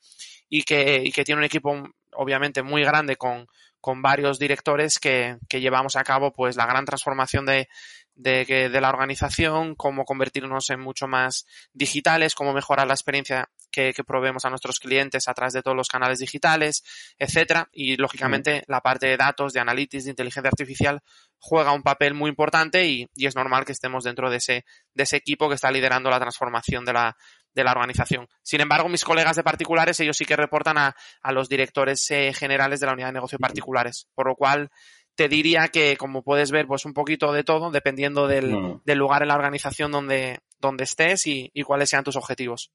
y 0.49 0.63
que, 0.63 1.03
y 1.05 1.13
que 1.13 1.25
tiene 1.25 1.41
un 1.41 1.45
equipo 1.45 1.83
obviamente 2.13 2.63
muy 2.63 2.83
grande 2.85 3.17
con, 3.17 3.47
con 3.81 4.03
varios 4.03 4.39
directores 4.39 4.99
que, 4.99 5.39
que 5.49 5.61
llevamos 5.61 5.97
a 5.97 6.05
cabo 6.05 6.33
pues 6.33 6.57
la 6.57 6.67
gran 6.67 6.85
transformación 6.85 7.45
de, 7.45 7.69
de, 8.15 8.45
de, 8.45 8.81
la 8.81 8.91
organización, 8.91 9.75
cómo 9.75 10.05
convertirnos 10.05 10.71
en 10.71 10.81
mucho 10.81 11.07
más 11.09 11.47
digitales, 11.73 12.35
cómo 12.35 12.53
mejorar 12.53 12.87
la 12.87 12.95
experiencia 12.95 13.51
que, 13.71 13.93
que 13.93 14.05
proveemos 14.05 14.45
a 14.45 14.51
nuestros 14.51 14.79
clientes 14.79 15.27
a 15.27 15.35
través 15.35 15.53
de 15.53 15.63
todos 15.63 15.77
los 15.77 15.89
canales 15.89 16.21
digitales, 16.21 16.85
etcétera. 17.19 17.69
Y 17.73 17.97
lógicamente 17.97 18.63
la 18.69 18.81
parte 18.81 19.09
de 19.09 19.17
datos, 19.17 19.53
de 19.53 19.61
analytics, 19.61 20.05
de 20.05 20.11
inteligencia 20.11 20.49
artificial 20.49 21.01
juega 21.39 21.73
un 21.73 21.83
papel 21.83 22.15
muy 22.15 22.31
importante 22.31 22.87
y, 22.87 23.09
y, 23.15 23.27
es 23.27 23.35
normal 23.35 23.65
que 23.65 23.73
estemos 23.73 24.05
dentro 24.05 24.31
de 24.31 24.37
ese, 24.37 24.65
de 24.95 25.03
ese 25.03 25.17
equipo 25.17 25.49
que 25.49 25.57
está 25.57 25.71
liderando 25.71 26.09
la 26.09 26.21
transformación 26.21 26.85
de 26.85 26.93
la, 26.93 27.17
de 27.55 27.65
la 27.65 27.73
organización. 27.73 28.29
Sin 28.43 28.61
embargo, 28.61 28.89
mis 28.89 29.05
colegas 29.05 29.37
de 29.37 29.43
particulares, 29.43 29.99
ellos 30.01 30.17
sí 30.17 30.25
que 30.25 30.37
reportan 30.37 30.79
a, 30.79 30.97
a 31.23 31.33
los 31.33 31.49
directores 31.49 32.11
eh, 32.11 32.33
generales 32.33 32.81
de 32.81 32.87
la 32.87 32.93
unidad 32.93 33.09
de 33.09 33.15
negocio 33.15 33.39
particulares, 33.39 34.09
por 34.15 34.27
lo 34.27 34.35
cual 34.35 34.71
te 35.15 35.29
diría 35.29 35.69
que, 35.69 35.97
como 35.97 36.23
puedes 36.23 36.51
ver, 36.51 36.67
pues 36.67 36.85
un 36.85 36.95
poquito 36.95 37.33
de 37.33 37.45
todo, 37.45 37.71
dependiendo 37.71 38.27
del, 38.27 38.55
mm. 38.55 38.81
del 38.85 38.99
lugar 38.99 39.23
en 39.23 39.29
la 39.29 39.37
organización 39.37 39.93
donde, 39.93 40.41
donde 40.61 40.85
estés 40.85 41.27
y, 41.27 41.51
y, 41.55 41.63
cuáles 41.63 41.91
sean 41.91 42.05
tus 42.05 42.17
objetivos. 42.17 42.73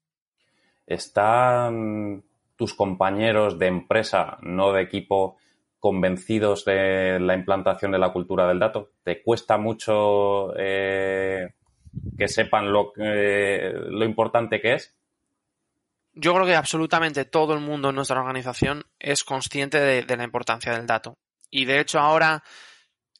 ¿Están 0.88 2.24
tus 2.56 2.74
compañeros 2.74 3.60
de 3.60 3.68
empresa, 3.68 4.38
no 4.42 4.72
de 4.74 4.82
equipo, 4.82 5.38
convencidos 5.80 6.66
de 6.66 7.20
la 7.20 7.36
implantación 7.36 7.92
de 7.92 8.00
la 8.00 8.12
cultura 8.12 8.48
del 8.48 8.60
dato? 8.60 8.92
¿Te 9.04 9.22
cuesta 9.22 9.58
mucho 9.58 10.54
eh, 10.58 11.54
que 12.18 12.28
sepan 12.28 12.72
lo, 12.72 12.94
eh, 12.98 13.74
lo 13.74 14.06
importante 14.06 14.60
que 14.62 14.74
es? 14.74 14.96
Yo 16.14 16.34
creo 16.34 16.46
que 16.46 16.56
absolutamente 16.56 17.24
todo 17.24 17.54
el 17.54 17.60
mundo 17.60 17.90
en 17.90 17.96
nuestra 17.96 18.20
organización 18.20 18.84
es 18.98 19.24
consciente 19.24 19.80
de, 19.80 20.04
de 20.04 20.18
la 20.18 20.24
importancia 20.24 20.74
del 20.74 20.88
dato. 20.88 21.18
Y 21.50 21.66
de 21.66 21.80
hecho 21.80 22.00
ahora 22.00 22.44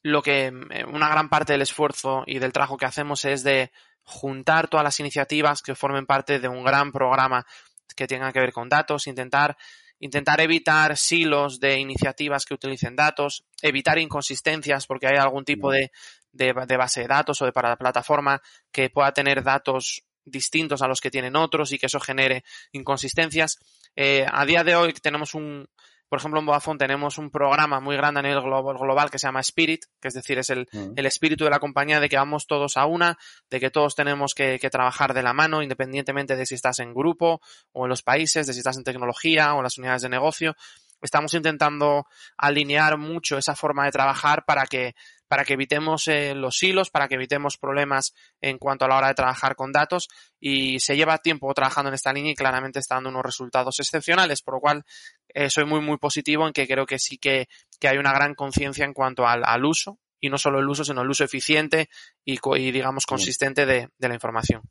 lo 0.02 0.22
que 0.22 0.46
eh, 0.46 0.84
una 0.84 1.08
gran 1.08 1.28
parte 1.28 1.52
del 1.52 1.62
esfuerzo 1.62 2.24
y 2.26 2.38
del 2.38 2.52
trabajo 2.52 2.76
que 2.76 2.86
hacemos 2.86 3.24
es 3.24 3.42
de 3.42 3.70
juntar 4.02 4.68
todas 4.68 4.84
las 4.84 4.98
iniciativas 5.00 5.62
que 5.62 5.74
formen 5.74 6.06
parte 6.06 6.40
de 6.40 6.48
un 6.48 6.64
gran 6.64 6.90
programa 6.90 7.46
que 7.94 8.06
tenga 8.06 8.32
que 8.32 8.40
ver 8.40 8.52
con 8.52 8.68
datos, 8.68 9.06
intentar 9.06 9.56
intentar 10.02 10.40
evitar 10.40 10.96
silos 10.96 11.60
de 11.60 11.78
iniciativas 11.78 12.46
que 12.46 12.54
utilicen 12.54 12.96
datos, 12.96 13.44
evitar 13.60 13.98
inconsistencias 13.98 14.86
porque 14.86 15.06
hay 15.06 15.18
algún 15.18 15.44
tipo 15.44 15.70
de, 15.70 15.92
de, 16.32 16.54
de 16.66 16.76
base 16.78 17.02
de 17.02 17.06
datos 17.06 17.42
o 17.42 17.44
de 17.44 17.52
para 17.52 17.76
plataforma 17.76 18.40
que 18.72 18.88
pueda 18.88 19.12
tener 19.12 19.42
datos 19.42 20.02
distintos 20.24 20.80
a 20.80 20.88
los 20.88 21.00
que 21.00 21.10
tienen 21.10 21.36
otros 21.36 21.72
y 21.72 21.78
que 21.78 21.86
eso 21.86 22.00
genere 22.00 22.44
inconsistencias. 22.72 23.58
Eh, 23.94 24.24
a 24.30 24.46
día 24.46 24.64
de 24.64 24.76
hoy 24.76 24.94
tenemos 24.94 25.34
un, 25.34 25.68
por 26.10 26.18
ejemplo, 26.18 26.40
en 26.40 26.46
Vodafone 26.46 26.76
tenemos 26.76 27.18
un 27.18 27.30
programa 27.30 27.78
muy 27.78 27.96
grande 27.96 28.18
a 28.18 28.22
nivel 28.24 28.42
global, 28.42 28.76
global 28.76 29.10
que 29.10 29.20
se 29.20 29.28
llama 29.28 29.38
Spirit, 29.38 29.84
que 30.00 30.08
es 30.08 30.14
decir, 30.14 30.38
es 30.38 30.50
el, 30.50 30.66
el, 30.96 31.06
espíritu 31.06 31.44
de 31.44 31.50
la 31.50 31.60
compañía 31.60 32.00
de 32.00 32.08
que 32.08 32.16
vamos 32.16 32.48
todos 32.48 32.76
a 32.76 32.84
una, 32.84 33.16
de 33.48 33.60
que 33.60 33.70
todos 33.70 33.94
tenemos 33.94 34.34
que, 34.34 34.58
que, 34.58 34.70
trabajar 34.70 35.14
de 35.14 35.22
la 35.22 35.32
mano, 35.32 35.62
independientemente 35.62 36.34
de 36.34 36.46
si 36.46 36.56
estás 36.56 36.80
en 36.80 36.94
grupo 36.94 37.40
o 37.70 37.84
en 37.84 37.90
los 37.90 38.02
países, 38.02 38.48
de 38.48 38.52
si 38.52 38.58
estás 38.58 38.76
en 38.76 38.82
tecnología 38.82 39.54
o 39.54 39.58
en 39.58 39.62
las 39.62 39.78
unidades 39.78 40.02
de 40.02 40.08
negocio. 40.08 40.56
Estamos 41.02 41.34
intentando 41.34 42.06
alinear 42.36 42.98
mucho 42.98 43.38
esa 43.38 43.56
forma 43.56 43.84
de 43.84 43.92
trabajar 43.92 44.44
para 44.44 44.66
que 44.66 44.94
para 45.30 45.44
que 45.44 45.52
evitemos 45.52 46.08
eh, 46.08 46.34
los 46.34 46.60
hilos, 46.60 46.90
para 46.90 47.06
que 47.06 47.14
evitemos 47.14 47.56
problemas 47.56 48.14
en 48.40 48.58
cuanto 48.58 48.84
a 48.84 48.88
la 48.88 48.96
hora 48.96 49.06
de 49.06 49.14
trabajar 49.14 49.54
con 49.54 49.70
datos. 49.70 50.08
Y 50.40 50.80
se 50.80 50.96
lleva 50.96 51.18
tiempo 51.18 51.54
trabajando 51.54 51.88
en 51.88 51.94
esta 51.94 52.12
línea 52.12 52.32
y 52.32 52.34
claramente 52.34 52.80
está 52.80 52.96
dando 52.96 53.10
unos 53.10 53.22
resultados 53.22 53.78
excepcionales, 53.78 54.42
por 54.42 54.54
lo 54.54 54.60
cual 54.60 54.82
eh, 55.28 55.48
soy 55.48 55.66
muy 55.66 55.80
muy 55.82 55.98
positivo 55.98 56.48
en 56.48 56.52
que 56.52 56.66
creo 56.66 56.84
que 56.84 56.98
sí 56.98 57.16
que, 57.16 57.46
que 57.78 57.86
hay 57.86 57.98
una 57.98 58.12
gran 58.12 58.34
conciencia 58.34 58.84
en 58.84 58.92
cuanto 58.92 59.24
al, 59.24 59.44
al, 59.44 59.64
uso. 59.64 60.00
Y 60.18 60.30
no 60.30 60.36
solo 60.36 60.58
el 60.58 60.68
uso, 60.68 60.82
sino 60.82 61.02
el 61.02 61.08
uso 61.08 61.22
eficiente 61.22 61.88
y, 62.24 62.40
y 62.56 62.72
digamos 62.72 63.06
consistente 63.06 63.66
de, 63.66 63.88
de 63.96 64.08
la 64.08 64.14
información. 64.14 64.62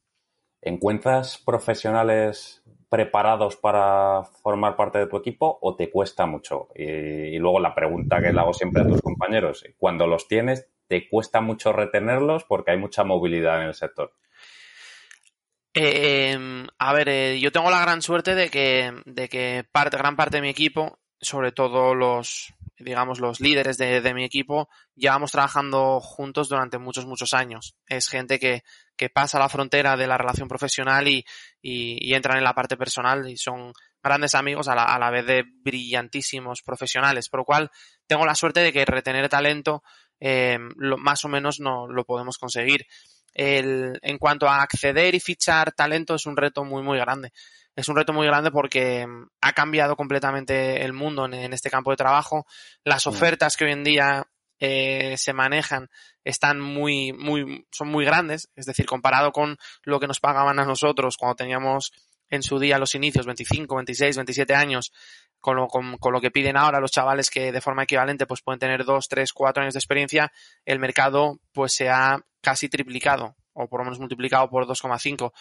¿Encuentras 0.61 1.37
profesionales 1.37 2.58
preparados 2.89 3.55
para 3.55 4.23
formar 4.41 4.75
parte 4.75 4.97
de 4.97 5.07
tu 5.07 5.17
equipo 5.17 5.59
o 5.61 5.75
te 5.75 5.89
cuesta 5.89 6.25
mucho? 6.25 6.69
Y, 6.75 7.37
luego 7.37 7.59
la 7.59 7.75
pregunta 7.75 8.19
que 8.19 8.33
le 8.33 8.39
hago 8.39 8.53
siempre 8.53 8.81
a 8.81 8.87
tus 8.87 9.01
compañeros, 9.01 9.63
cuando 9.77 10.07
los 10.07 10.27
tienes, 10.27 10.67
¿te 10.87 11.07
cuesta 11.07 11.39
mucho 11.39 11.71
retenerlos 11.71 12.43
porque 12.43 12.71
hay 12.71 12.77
mucha 12.77 13.03
movilidad 13.03 13.61
en 13.61 13.67
el 13.67 13.75
sector? 13.75 14.13
Eh, 15.73 16.65
a 16.79 16.93
ver, 16.93 17.09
eh, 17.09 17.39
yo 17.39 17.51
tengo 17.51 17.69
la 17.69 17.81
gran 17.81 18.01
suerte 18.01 18.33
de 18.33 18.49
que, 18.49 18.91
de 19.05 19.29
que 19.29 19.63
parte, 19.71 19.97
gran 19.97 20.15
parte 20.15 20.37
de 20.37 20.41
mi 20.41 20.49
equipo, 20.49 20.99
sobre 21.21 21.51
todo 21.51 21.93
los, 21.93 22.53
digamos, 22.79 23.19
los 23.19 23.39
líderes 23.39 23.77
de, 23.77 24.01
de 24.01 24.13
mi 24.15 24.23
equipo, 24.23 24.67
llevamos 24.95 25.31
trabajando 25.31 25.99
juntos 25.99 26.49
durante 26.49 26.79
muchos, 26.79 27.05
muchos 27.05 27.33
años. 27.33 27.75
Es 27.87 28.09
gente 28.09 28.39
que, 28.39 28.63
que 28.99 29.09
pasa 29.09 29.39
la 29.39 29.47
frontera 29.47 29.95
de 29.95 30.07
la 30.07 30.17
relación 30.17 30.49
profesional 30.49 31.07
y, 31.07 31.23
y, 31.61 32.05
y 32.05 32.13
entran 32.13 32.37
en 32.37 32.43
la 32.43 32.53
parte 32.53 32.75
personal 32.75 33.29
y 33.29 33.37
son 33.37 33.71
grandes 34.03 34.35
amigos 34.35 34.67
a 34.67 34.75
la, 34.75 34.83
a 34.83 34.99
la, 34.99 35.09
vez 35.09 35.25
de 35.25 35.45
brillantísimos 35.63 36.61
profesionales, 36.61 37.29
por 37.29 37.39
lo 37.39 37.45
cual 37.45 37.71
tengo 38.07 38.25
la 38.25 38.35
suerte 38.35 38.59
de 38.59 38.73
que 38.73 38.83
retener 38.83 39.29
talento 39.29 39.83
eh, 40.19 40.59
lo, 40.75 40.97
más 40.97 41.23
o 41.23 41.29
menos 41.29 41.61
no 41.61 41.87
lo 41.87 42.03
podemos 42.03 42.37
conseguir. 42.37 42.85
El, 43.33 43.97
en 44.01 44.17
cuanto 44.17 44.49
a 44.49 44.61
acceder 44.61 45.15
y 45.15 45.21
fichar 45.21 45.71
talento 45.71 46.15
es 46.15 46.25
un 46.25 46.35
reto 46.35 46.65
muy 46.65 46.83
muy 46.83 46.99
grande. 46.99 47.31
Es 47.77 47.87
un 47.87 47.95
reto 47.95 48.11
muy 48.11 48.27
grande 48.27 48.51
porque 48.51 49.07
ha 49.39 49.53
cambiado 49.53 49.95
completamente 49.95 50.83
el 50.83 50.91
mundo 50.91 51.23
en, 51.23 51.35
en 51.35 51.53
este 51.53 51.69
campo 51.69 51.91
de 51.91 51.97
trabajo. 51.97 52.45
Las 52.83 53.07
ofertas 53.07 53.55
que 53.55 53.63
hoy 53.63 53.71
en 53.71 53.85
día 53.85 54.27
eh, 54.59 55.15
se 55.17 55.33
manejan 55.33 55.89
están 56.23 56.59
muy, 56.59 57.13
muy, 57.13 57.65
son 57.71 57.89
muy 57.89 58.05
grandes, 58.05 58.49
es 58.55 58.65
decir, 58.65 58.85
comparado 58.85 59.31
con 59.31 59.57
lo 59.83 59.99
que 59.99 60.07
nos 60.07 60.19
pagaban 60.19 60.59
a 60.59 60.65
nosotros 60.65 61.17
cuando 61.17 61.35
teníamos 61.35 61.91
en 62.29 62.43
su 62.43 62.59
día 62.59 62.77
los 62.77 62.93
inicios, 62.95 63.25
25, 63.25 63.75
26, 63.75 64.17
27 64.17 64.53
años, 64.55 64.91
con 65.39 65.55
lo, 65.55 65.67
con, 65.67 65.97
con 65.97 66.13
lo 66.13 66.21
que 66.21 66.31
piden 66.31 66.57
ahora 66.57 66.79
los 66.79 66.91
chavales 66.91 67.29
que 67.29 67.51
de 67.51 67.61
forma 67.61 67.83
equivalente 67.83 68.27
pues 68.27 68.41
pueden 68.41 68.59
tener 68.59 68.85
2, 68.85 69.07
3, 69.07 69.33
4 69.33 69.63
años 69.63 69.73
de 69.73 69.79
experiencia, 69.79 70.31
el 70.65 70.79
mercado 70.79 71.39
pues 71.51 71.73
se 71.73 71.89
ha 71.89 72.19
casi 72.41 72.69
triplicado 72.69 73.35
o 73.53 73.67
por 73.67 73.81
lo 73.81 73.85
menos 73.85 73.99
multiplicado 73.99 74.49
por 74.49 74.65
2,5, 74.65 75.17
con 75.17 75.31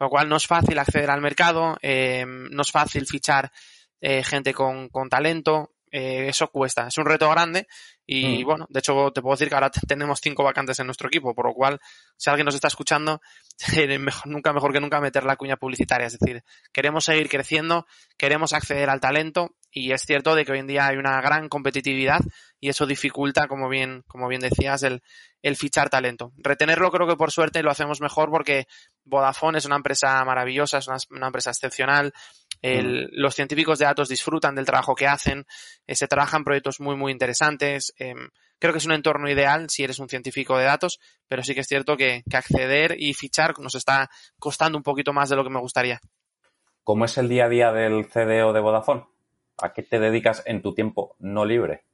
lo 0.00 0.08
cual 0.08 0.28
no 0.28 0.36
es 0.36 0.46
fácil 0.46 0.78
acceder 0.78 1.10
al 1.10 1.20
mercado, 1.20 1.76
eh, 1.80 2.24
no 2.26 2.62
es 2.62 2.72
fácil 2.72 3.06
fichar 3.06 3.52
eh, 4.00 4.24
gente 4.24 4.52
con, 4.52 4.88
con 4.88 5.08
talento, 5.08 5.74
eh, 5.90 6.28
eso 6.28 6.48
cuesta, 6.48 6.88
es 6.88 6.98
un 6.98 7.06
reto 7.06 7.28
grande 7.30 7.66
y 8.06 8.42
mm. 8.42 8.46
bueno, 8.46 8.66
de 8.68 8.78
hecho 8.78 9.10
te 9.12 9.20
puedo 9.20 9.34
decir 9.34 9.48
que 9.48 9.54
ahora 9.54 9.70
tenemos 9.88 10.20
cinco 10.22 10.44
vacantes 10.44 10.78
en 10.80 10.86
nuestro 10.86 11.08
equipo, 11.08 11.34
por 11.34 11.46
lo 11.46 11.54
cual 11.54 11.78
si 12.16 12.30
alguien 12.30 12.46
nos 12.46 12.54
está 12.54 12.68
escuchando, 12.68 13.20
mejor, 14.00 14.26
nunca 14.26 14.52
mejor 14.52 14.72
que 14.72 14.80
nunca 14.80 15.00
meter 15.00 15.24
la 15.24 15.36
cuña 15.36 15.56
publicitaria, 15.56 16.06
es 16.06 16.18
decir, 16.18 16.42
queremos 16.72 17.04
seguir 17.04 17.28
creciendo, 17.28 17.86
queremos 18.16 18.52
acceder 18.52 18.90
al 18.90 19.00
talento 19.00 19.54
y 19.70 19.92
es 19.92 20.02
cierto 20.02 20.34
de 20.34 20.44
que 20.44 20.52
hoy 20.52 20.58
en 20.58 20.66
día 20.66 20.86
hay 20.86 20.96
una 20.96 21.20
gran 21.20 21.48
competitividad 21.48 22.20
y 22.60 22.68
eso 22.68 22.86
dificulta, 22.86 23.46
como 23.48 23.68
bien, 23.68 24.02
como 24.06 24.28
bien 24.28 24.40
decías, 24.40 24.82
el, 24.82 25.02
el 25.42 25.56
fichar 25.56 25.90
talento. 25.90 26.32
Retenerlo 26.36 26.90
creo 26.90 27.06
que 27.06 27.16
por 27.16 27.30
suerte 27.30 27.62
lo 27.62 27.70
hacemos 27.70 28.00
mejor 28.00 28.30
porque 28.30 28.66
Vodafone 29.04 29.58
es 29.58 29.64
una 29.64 29.76
empresa 29.76 30.24
maravillosa, 30.24 30.78
es 30.78 30.88
una, 30.88 30.98
una 31.10 31.26
empresa 31.26 31.50
excepcional, 31.50 32.12
el, 32.62 33.04
mm. 33.04 33.08
Los 33.12 33.34
científicos 33.34 33.78
de 33.78 33.84
datos 33.84 34.08
disfrutan 34.08 34.54
del 34.54 34.66
trabajo 34.66 34.94
que 34.94 35.06
hacen, 35.06 35.46
eh, 35.86 35.94
se 35.94 36.08
trabajan 36.08 36.44
proyectos 36.44 36.80
muy, 36.80 36.96
muy 36.96 37.12
interesantes. 37.12 37.94
Eh, 37.98 38.14
creo 38.58 38.72
que 38.72 38.78
es 38.78 38.86
un 38.86 38.92
entorno 38.92 39.30
ideal 39.30 39.68
si 39.70 39.84
eres 39.84 39.98
un 39.98 40.08
científico 40.08 40.58
de 40.58 40.64
datos, 40.64 40.98
pero 41.28 41.42
sí 41.42 41.54
que 41.54 41.60
es 41.60 41.68
cierto 41.68 41.96
que, 41.96 42.22
que, 42.28 42.36
acceder 42.36 42.96
y 42.98 43.14
fichar 43.14 43.58
nos 43.58 43.74
está 43.74 44.10
costando 44.38 44.76
un 44.76 44.82
poquito 44.82 45.12
más 45.12 45.28
de 45.28 45.36
lo 45.36 45.44
que 45.44 45.50
me 45.50 45.60
gustaría. 45.60 46.00
¿Cómo 46.82 47.04
es 47.04 47.18
el 47.18 47.28
día 47.28 47.44
a 47.44 47.48
día 47.48 47.72
del 47.72 48.08
CDO 48.08 48.52
de 48.52 48.60
Vodafone? 48.60 49.04
¿A 49.60 49.72
qué 49.72 49.82
te 49.82 49.98
dedicas 49.98 50.42
en 50.46 50.62
tu 50.62 50.74
tiempo 50.74 51.16
no 51.18 51.44
libre? 51.44 51.84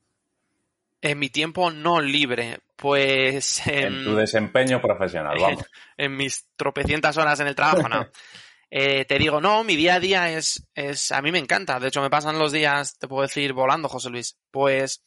En 1.00 1.18
mi 1.18 1.28
tiempo 1.28 1.70
no 1.70 2.00
libre, 2.00 2.60
pues... 2.76 3.66
En, 3.66 3.94
en 3.94 4.04
tu 4.04 4.14
desempeño 4.14 4.80
profesional, 4.80 5.36
vamos. 5.38 5.60
En, 5.60 5.66
en 6.06 6.16
mis 6.16 6.46
tropecientas 6.56 7.16
horas 7.16 7.40
en 7.40 7.46
el 7.46 7.54
trabajo, 7.54 7.88
no. 7.88 8.06
eh, 8.70 9.04
te 9.04 9.18
digo, 9.18 9.40
no, 9.40 9.64
mi 9.64 9.76
día 9.76 9.96
a 9.96 10.00
día 10.00 10.30
es, 10.30 10.66
es, 10.74 11.12
a 11.12 11.20
mí 11.20 11.30
me 11.30 11.38
encanta. 11.38 11.78
De 11.78 11.88
hecho, 11.88 12.00
me 12.00 12.10
pasan 12.10 12.38
los 12.38 12.52
días, 12.52 12.98
te 12.98 13.06
puedo 13.06 13.22
decir, 13.22 13.52
volando, 13.52 13.88
José 13.88 14.10
Luis. 14.10 14.38
Pues, 14.50 15.02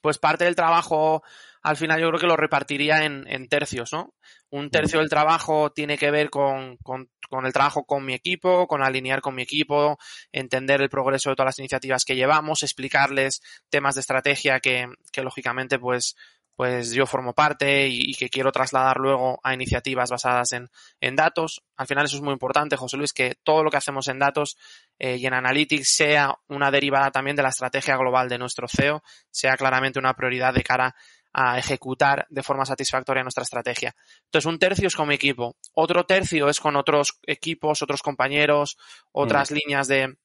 pues 0.00 0.18
parte 0.18 0.44
del 0.44 0.56
trabajo, 0.56 1.22
al 1.64 1.78
final 1.78 1.98
yo 1.98 2.08
creo 2.08 2.20
que 2.20 2.26
lo 2.26 2.36
repartiría 2.36 3.04
en, 3.04 3.24
en 3.26 3.48
tercios, 3.48 3.90
¿no? 3.90 4.12
Un 4.50 4.70
tercio 4.70 5.00
del 5.00 5.08
trabajo 5.08 5.72
tiene 5.72 5.96
que 5.96 6.10
ver 6.10 6.28
con, 6.28 6.76
con, 6.76 7.08
con, 7.30 7.46
el 7.46 7.54
trabajo 7.54 7.84
con 7.84 8.04
mi 8.04 8.12
equipo, 8.12 8.68
con 8.68 8.82
alinear 8.82 9.22
con 9.22 9.34
mi 9.34 9.42
equipo, 9.42 9.98
entender 10.30 10.82
el 10.82 10.90
progreso 10.90 11.30
de 11.30 11.36
todas 11.36 11.48
las 11.48 11.58
iniciativas 11.58 12.04
que 12.04 12.16
llevamos, 12.16 12.62
explicarles 12.62 13.40
temas 13.70 13.94
de 13.94 14.02
estrategia 14.02 14.60
que, 14.60 14.88
que 15.10 15.22
lógicamente, 15.22 15.78
pues, 15.78 16.16
pues 16.54 16.92
yo 16.92 17.06
formo 17.06 17.32
parte 17.32 17.88
y, 17.88 18.12
que 18.12 18.28
quiero 18.28 18.52
trasladar 18.52 18.98
luego 18.98 19.40
a 19.42 19.54
iniciativas 19.54 20.10
basadas 20.10 20.52
en, 20.52 20.68
en, 21.00 21.16
datos. 21.16 21.62
Al 21.78 21.86
final 21.86 22.04
eso 22.04 22.16
es 22.16 22.22
muy 22.22 22.34
importante, 22.34 22.76
José 22.76 22.98
Luis, 22.98 23.14
que 23.14 23.36
todo 23.42 23.64
lo 23.64 23.70
que 23.70 23.78
hacemos 23.78 24.06
en 24.08 24.18
datos 24.18 24.58
eh, 24.98 25.16
y 25.16 25.24
en 25.24 25.32
Analytics 25.32 25.96
sea 25.96 26.34
una 26.48 26.70
derivada 26.70 27.10
también 27.10 27.36
de 27.36 27.42
la 27.42 27.48
estrategia 27.48 27.96
global 27.96 28.28
de 28.28 28.36
nuestro 28.36 28.68
CEO, 28.68 29.02
sea 29.30 29.56
claramente 29.56 29.98
una 29.98 30.12
prioridad 30.12 30.52
de 30.52 30.62
cara 30.62 30.94
a 31.34 31.58
ejecutar 31.58 32.26
de 32.30 32.42
forma 32.42 32.64
satisfactoria 32.64 33.24
nuestra 33.24 33.42
estrategia. 33.42 33.94
Entonces, 34.26 34.46
un 34.46 34.58
tercio 34.58 34.86
es 34.86 34.94
con 34.94 35.08
mi 35.08 35.16
equipo, 35.16 35.56
otro 35.74 36.06
tercio 36.06 36.48
es 36.48 36.60
con 36.60 36.76
otros 36.76 37.18
equipos, 37.26 37.82
otros 37.82 38.02
compañeros, 38.02 38.78
otras 39.12 39.50
mm. 39.50 39.54
líneas 39.54 39.88
de, 39.88 40.16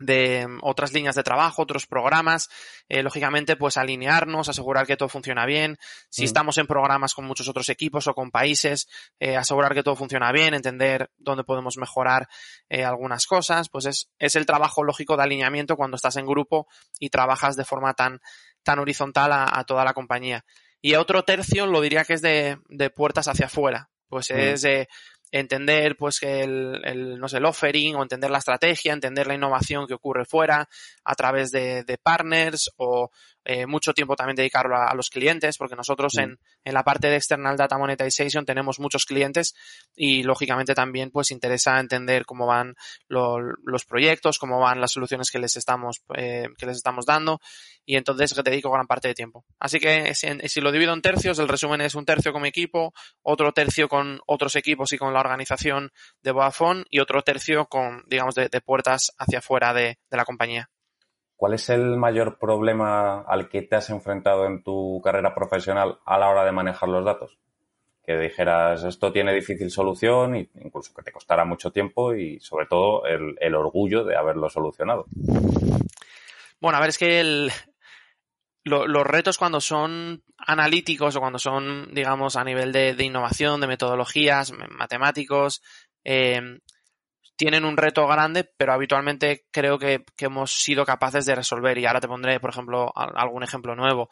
de 0.00 0.48
otras 0.62 0.92
líneas 0.92 1.14
de 1.14 1.22
trabajo, 1.22 1.62
otros 1.62 1.86
programas, 1.86 2.48
eh, 2.88 3.02
lógicamente 3.02 3.54
pues 3.54 3.76
alinearnos, 3.76 4.48
asegurar 4.48 4.86
que 4.86 4.96
todo 4.96 5.08
funciona 5.08 5.46
bien, 5.46 5.78
si 6.08 6.22
mm. 6.22 6.24
estamos 6.24 6.58
en 6.58 6.66
programas 6.66 7.14
con 7.14 7.26
muchos 7.26 7.48
otros 7.48 7.68
equipos 7.68 8.08
o 8.08 8.14
con 8.14 8.30
países, 8.30 8.88
eh, 9.20 9.36
asegurar 9.36 9.72
que 9.74 9.82
todo 9.82 9.94
funciona 9.94 10.32
bien, 10.32 10.54
entender 10.54 11.10
dónde 11.18 11.44
podemos 11.44 11.76
mejorar 11.76 12.28
eh, 12.68 12.82
algunas 12.82 13.26
cosas, 13.26 13.68
pues 13.68 13.84
es, 13.86 14.10
es 14.18 14.34
el 14.34 14.46
trabajo 14.46 14.82
lógico 14.82 15.16
de 15.16 15.22
alineamiento 15.22 15.76
cuando 15.76 15.96
estás 15.96 16.16
en 16.16 16.26
grupo 16.26 16.66
y 16.98 17.10
trabajas 17.10 17.54
de 17.56 17.64
forma 17.64 17.94
tan, 17.94 18.20
tan 18.62 18.78
horizontal 18.78 19.32
a, 19.32 19.64
toda 19.64 19.84
la 19.84 19.94
compañía. 19.94 20.44
Y 20.80 20.94
otro 20.94 21.24
tercio 21.24 21.66
lo 21.66 21.80
diría 21.80 22.04
que 22.04 22.14
es 22.14 22.22
de, 22.22 22.58
de 22.68 22.90
puertas 22.90 23.28
hacia 23.28 23.46
afuera, 23.46 23.90
pues 24.08 24.30
mm. 24.30 24.38
es 24.38 24.62
de 24.62 24.88
entender 25.32 25.96
pues 25.96 26.22
el, 26.22 26.80
el, 26.84 27.18
no 27.18 27.28
sé, 27.28 27.38
el 27.38 27.44
offering 27.44 27.96
o 27.96 28.02
entender 28.02 28.30
la 28.30 28.38
estrategia, 28.38 28.92
entender 28.92 29.26
la 29.26 29.34
innovación 29.34 29.86
que 29.86 29.94
ocurre 29.94 30.24
fuera 30.24 30.68
a 31.04 31.14
través 31.14 31.50
de, 31.50 31.84
de 31.84 31.98
partners 31.98 32.70
o 32.76 33.10
eh, 33.44 33.66
mucho 33.66 33.94
tiempo 33.94 34.16
también 34.16 34.36
dedicarlo 34.36 34.76
a, 34.76 34.94
los 34.94 35.08
clientes, 35.08 35.56
porque 35.56 35.76
nosotros 35.76 36.16
en, 36.18 36.38
en, 36.64 36.74
la 36.74 36.84
parte 36.84 37.08
de 37.08 37.16
External 37.16 37.56
Data 37.56 37.78
Monetization 37.78 38.44
tenemos 38.44 38.78
muchos 38.80 39.06
clientes 39.06 39.54
y 39.94 40.22
lógicamente 40.22 40.74
también 40.74 41.10
pues 41.10 41.30
interesa 41.30 41.80
entender 41.80 42.26
cómo 42.26 42.46
van 42.46 42.74
los 43.08 43.84
proyectos, 43.86 44.38
cómo 44.38 44.60
van 44.60 44.80
las 44.80 44.92
soluciones 44.92 45.30
que 45.30 45.38
les 45.38 45.56
estamos, 45.56 46.02
eh, 46.16 46.48
que 46.58 46.66
les 46.66 46.76
estamos 46.76 47.06
dando 47.06 47.40
y 47.84 47.96
entonces 47.96 48.34
dedico 48.44 48.70
gran 48.70 48.86
parte 48.86 49.08
de 49.08 49.14
tiempo. 49.14 49.44
Así 49.58 49.78
que 49.80 50.14
si, 50.14 50.28
si, 50.48 50.60
lo 50.60 50.70
divido 50.70 50.92
en 50.92 51.02
tercios, 51.02 51.38
el 51.38 51.48
resumen 51.48 51.80
es 51.80 51.94
un 51.94 52.04
tercio 52.04 52.32
con 52.32 52.42
mi 52.42 52.48
equipo, 52.48 52.92
otro 53.22 53.52
tercio 53.52 53.88
con 53.88 54.20
otros 54.26 54.54
equipos 54.56 54.92
y 54.92 54.98
con 54.98 55.14
la 55.14 55.20
organización 55.20 55.90
de 56.22 56.32
Vodafone 56.32 56.84
y 56.90 57.00
otro 57.00 57.22
tercio 57.22 57.66
con, 57.66 58.04
digamos, 58.06 58.34
de, 58.34 58.48
de 58.48 58.60
puertas 58.60 59.12
hacia 59.18 59.38
afuera 59.38 59.72
de, 59.72 59.98
de 60.10 60.16
la 60.16 60.24
compañía. 60.24 60.70
¿Cuál 61.40 61.54
es 61.54 61.70
el 61.70 61.96
mayor 61.96 62.38
problema 62.38 63.22
al 63.22 63.48
que 63.48 63.62
te 63.62 63.74
has 63.74 63.88
enfrentado 63.88 64.44
en 64.44 64.62
tu 64.62 65.00
carrera 65.02 65.34
profesional 65.34 65.98
a 66.04 66.18
la 66.18 66.28
hora 66.28 66.44
de 66.44 66.52
manejar 66.52 66.90
los 66.90 67.02
datos? 67.02 67.38
Que 68.04 68.18
dijeras, 68.18 68.84
esto 68.84 69.10
tiene 69.10 69.32
difícil 69.32 69.70
solución, 69.70 70.34
e 70.34 70.50
incluso 70.56 70.92
que 70.92 71.02
te 71.02 71.12
costara 71.12 71.46
mucho 71.46 71.70
tiempo 71.70 72.14
y 72.14 72.38
sobre 72.40 72.66
todo 72.66 73.06
el, 73.06 73.54
orgullo 73.54 74.04
de 74.04 74.18
haberlo 74.18 74.50
solucionado. 74.50 75.06
Bueno, 76.60 76.76
a 76.76 76.80
ver, 76.80 76.90
es 76.90 76.98
que 76.98 77.48
los 78.64 79.06
retos 79.06 79.38
cuando 79.38 79.62
son 79.62 80.22
analíticos 80.36 81.16
o 81.16 81.20
cuando 81.20 81.38
son, 81.38 81.88
digamos, 81.94 82.36
a 82.36 82.44
nivel 82.44 82.70
de, 82.70 83.02
innovación, 83.02 83.62
de 83.62 83.66
metodologías, 83.66 84.52
matemáticos, 84.52 85.62
eh, 86.04 86.60
tienen 87.40 87.64
un 87.64 87.78
reto 87.78 88.06
grande, 88.06 88.44
pero 88.58 88.74
habitualmente 88.74 89.46
creo 89.50 89.78
que, 89.78 90.04
hemos 90.18 90.52
sido 90.52 90.84
capaces 90.84 91.24
de 91.24 91.34
resolver. 91.34 91.78
Y 91.78 91.86
ahora 91.86 91.98
te 91.98 92.06
pondré, 92.06 92.38
por 92.38 92.50
ejemplo, 92.50 92.92
algún 92.94 93.42
ejemplo 93.42 93.74
nuevo. 93.74 94.10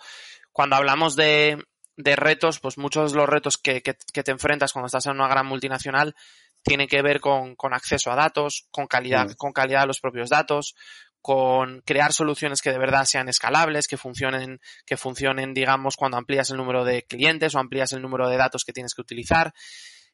Cuando 0.50 0.76
hablamos 0.76 1.14
de, 1.14 1.62
retos, 1.98 2.58
pues 2.58 2.78
muchos 2.78 3.12
de 3.12 3.18
los 3.18 3.28
retos 3.28 3.58
que, 3.58 3.82
te 3.82 4.30
enfrentas 4.30 4.72
cuando 4.72 4.86
estás 4.86 5.04
en 5.04 5.12
una 5.12 5.28
gran 5.28 5.44
multinacional 5.44 6.14
tienen 6.62 6.88
que 6.88 7.02
ver 7.02 7.20
con, 7.20 7.54
acceso 7.70 8.10
a 8.10 8.16
datos, 8.16 8.66
con 8.70 8.86
calidad, 8.86 9.28
mm. 9.28 9.34
con 9.34 9.52
calidad 9.52 9.82
de 9.82 9.88
los 9.88 10.00
propios 10.00 10.30
datos, 10.30 10.74
con 11.20 11.82
crear 11.82 12.14
soluciones 12.14 12.62
que 12.62 12.72
de 12.72 12.78
verdad 12.78 13.04
sean 13.04 13.28
escalables, 13.28 13.88
que 13.88 13.98
funcionen, 13.98 14.58
que 14.86 14.96
funcionen, 14.96 15.52
digamos, 15.52 15.96
cuando 15.96 16.16
amplías 16.16 16.48
el 16.48 16.56
número 16.56 16.82
de 16.82 17.02
clientes 17.02 17.54
o 17.54 17.58
amplías 17.58 17.92
el 17.92 18.00
número 18.00 18.26
de 18.30 18.38
datos 18.38 18.64
que 18.64 18.72
tienes 18.72 18.94
que 18.94 19.02
utilizar. 19.02 19.52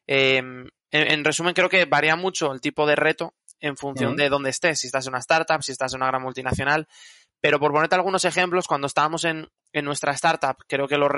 Em, 0.07 0.67
en, 0.91 1.25
resumen, 1.25 1.53
creo 1.53 1.69
que 1.69 1.85
varía 1.85 2.15
mucho 2.15 2.53
el 2.53 2.61
tipo 2.61 2.85
de 2.85 2.95
reto 2.95 3.33
en 3.59 3.75
función 3.75 4.15
de 4.15 4.29
dónde 4.29 4.49
estés, 4.49 4.79
si 4.79 4.87
estás 4.87 5.05
en 5.07 5.11
una 5.11 5.19
startup, 5.19 5.63
si 5.63 5.71
estás 5.71 5.93
en 5.93 5.97
una 5.97 6.07
gran 6.07 6.21
multinacional. 6.21 6.87
Pero 7.41 7.59
por 7.59 7.71
ponerte 7.71 7.95
algunos 7.95 8.25
ejemplos, 8.25 8.67
cuando 8.67 8.87
estábamos 8.87 9.23
en, 9.25 9.49
en 9.73 9.85
nuestra 9.85 10.13
startup, 10.13 10.57
creo 10.67 10.87
que, 10.87 10.97
los 10.97 11.09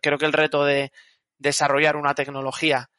creo 0.00 0.18
que 0.18 0.26
el 0.26 0.32
reto 0.32 0.64
de 0.64 0.92
desarrollar 1.38 1.96
una 1.96 2.14
tecnología 2.14 2.90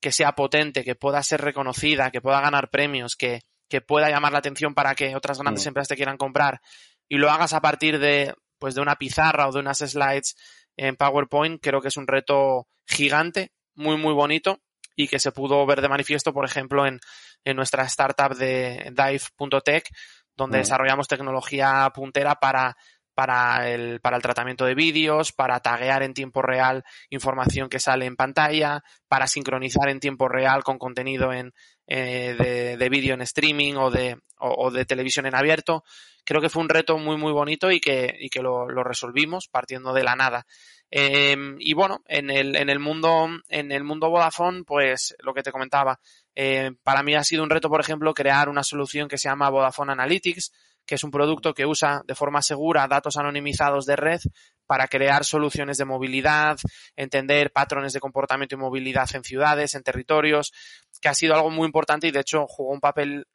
que 0.00 0.12
sea 0.12 0.32
potente, 0.32 0.84
que 0.84 0.94
pueda 0.94 1.22
ser 1.22 1.40
reconocida, 1.40 2.10
que 2.10 2.20
pueda 2.20 2.40
ganar 2.40 2.68
premios, 2.70 3.16
que, 3.16 3.42
que 3.68 3.80
pueda 3.80 4.10
llamar 4.10 4.32
la 4.32 4.38
atención 4.38 4.74
para 4.74 4.94
que 4.94 5.16
otras 5.16 5.38
grandes 5.38 5.66
empresas 5.66 5.88
te 5.88 5.96
quieran 5.96 6.18
comprar 6.18 6.60
y 7.08 7.16
lo 7.16 7.30
hagas 7.30 7.52
a 7.52 7.60
partir 7.60 7.98
de, 7.98 8.34
pues, 8.58 8.74
de 8.74 8.80
una 8.80 8.96
pizarra 8.96 9.48
o 9.48 9.52
de 9.52 9.60
unas 9.60 9.78
slides 9.78 10.36
en 10.76 10.96
PowerPoint, 10.96 11.60
creo 11.62 11.80
que 11.80 11.88
es 11.88 11.96
un 11.96 12.06
reto 12.06 12.68
gigante, 12.86 13.52
muy, 13.74 13.96
muy 13.96 14.12
bonito 14.12 14.60
y 14.96 15.08
que 15.08 15.18
se 15.18 15.30
pudo 15.30 15.64
ver 15.66 15.80
de 15.82 15.88
manifiesto, 15.88 16.32
por 16.32 16.44
ejemplo, 16.44 16.86
en, 16.86 16.98
en 17.44 17.56
nuestra 17.56 17.84
startup 17.84 18.34
de 18.34 18.92
Dive.tech, 18.92 19.88
donde 20.34 20.58
desarrollamos 20.58 21.06
tecnología 21.06 21.90
puntera 21.94 22.34
para, 22.34 22.76
para, 23.16 23.70
el, 23.70 23.98
para 24.00 24.16
el 24.16 24.22
tratamiento 24.22 24.66
de 24.66 24.74
vídeos, 24.74 25.32
para 25.32 25.58
taguear 25.60 26.02
en 26.02 26.12
tiempo 26.12 26.42
real 26.42 26.84
información 27.08 27.70
que 27.70 27.80
sale 27.80 28.04
en 28.04 28.14
pantalla, 28.14 28.84
para 29.08 29.26
sincronizar 29.26 29.88
en 29.88 30.00
tiempo 30.00 30.28
real 30.28 30.62
con 30.62 30.78
contenido 30.78 31.32
en, 31.32 31.54
eh, 31.86 32.36
de, 32.38 32.76
de 32.76 32.88
vídeo 32.90 33.14
en 33.14 33.22
streaming 33.22 33.76
o 33.76 33.90
de, 33.90 34.18
o, 34.38 34.70
de 34.70 34.84
televisión 34.84 35.24
en 35.24 35.34
abierto. 35.34 35.82
Creo 36.24 36.42
que 36.42 36.50
fue 36.50 36.62
un 36.62 36.68
reto 36.68 36.98
muy, 36.98 37.16
muy 37.16 37.32
bonito 37.32 37.70
y 37.70 37.80
que, 37.80 38.14
y 38.20 38.28
que 38.28 38.42
lo, 38.42 38.68
lo 38.68 38.84
resolvimos 38.84 39.48
partiendo 39.48 39.94
de 39.94 40.04
la 40.04 40.14
nada. 40.14 40.46
Em, 40.90 41.56
y 41.58 41.72
bueno, 41.72 42.02
en 42.06 42.28
el, 42.28 42.54
en 42.54 42.68
el 42.68 42.80
mundo, 42.80 43.28
en 43.48 43.72
el 43.72 43.82
mundo 43.82 44.10
Vodafone, 44.10 44.64
pues 44.64 45.16
lo 45.20 45.32
que 45.32 45.42
te 45.42 45.52
comentaba, 45.52 46.00
eh, 46.34 46.72
para 46.82 47.02
mí 47.02 47.14
ha 47.14 47.24
sido 47.24 47.42
un 47.42 47.50
reto, 47.50 47.70
por 47.70 47.80
ejemplo, 47.80 48.12
crear 48.12 48.50
una 48.50 48.62
solución 48.62 49.08
que 49.08 49.16
se 49.16 49.30
llama 49.30 49.48
Vodafone 49.48 49.92
Analytics, 49.92 50.52
que 50.86 50.94
es 50.94 51.04
un 51.04 51.10
producto 51.10 51.52
que 51.52 51.66
usa 51.66 52.02
de 52.06 52.14
forma 52.14 52.42
segura 52.42 52.86
datos 52.88 53.16
anonimizados 53.16 53.86
de 53.86 53.96
red 53.96 54.20
para 54.66 54.88
crear 54.88 55.24
soluciones 55.24 55.78
de 55.78 55.84
movilidad, 55.84 56.58
entender 56.96 57.52
patrones 57.52 57.92
de 57.92 58.00
comportamiento 58.00 58.54
y 58.54 58.58
movilidad 58.58 59.08
en 59.14 59.24
ciudades, 59.24 59.74
en 59.74 59.82
territorios, 59.82 60.52
que 61.00 61.08
ha 61.08 61.14
sido 61.14 61.34
algo 61.34 61.50
muy 61.50 61.66
importante 61.66 62.06
y 62.06 62.10
de 62.10 62.20
hecho 62.20 62.46
jugó 62.46 62.72
un 62.72 62.80
papel 62.80 63.26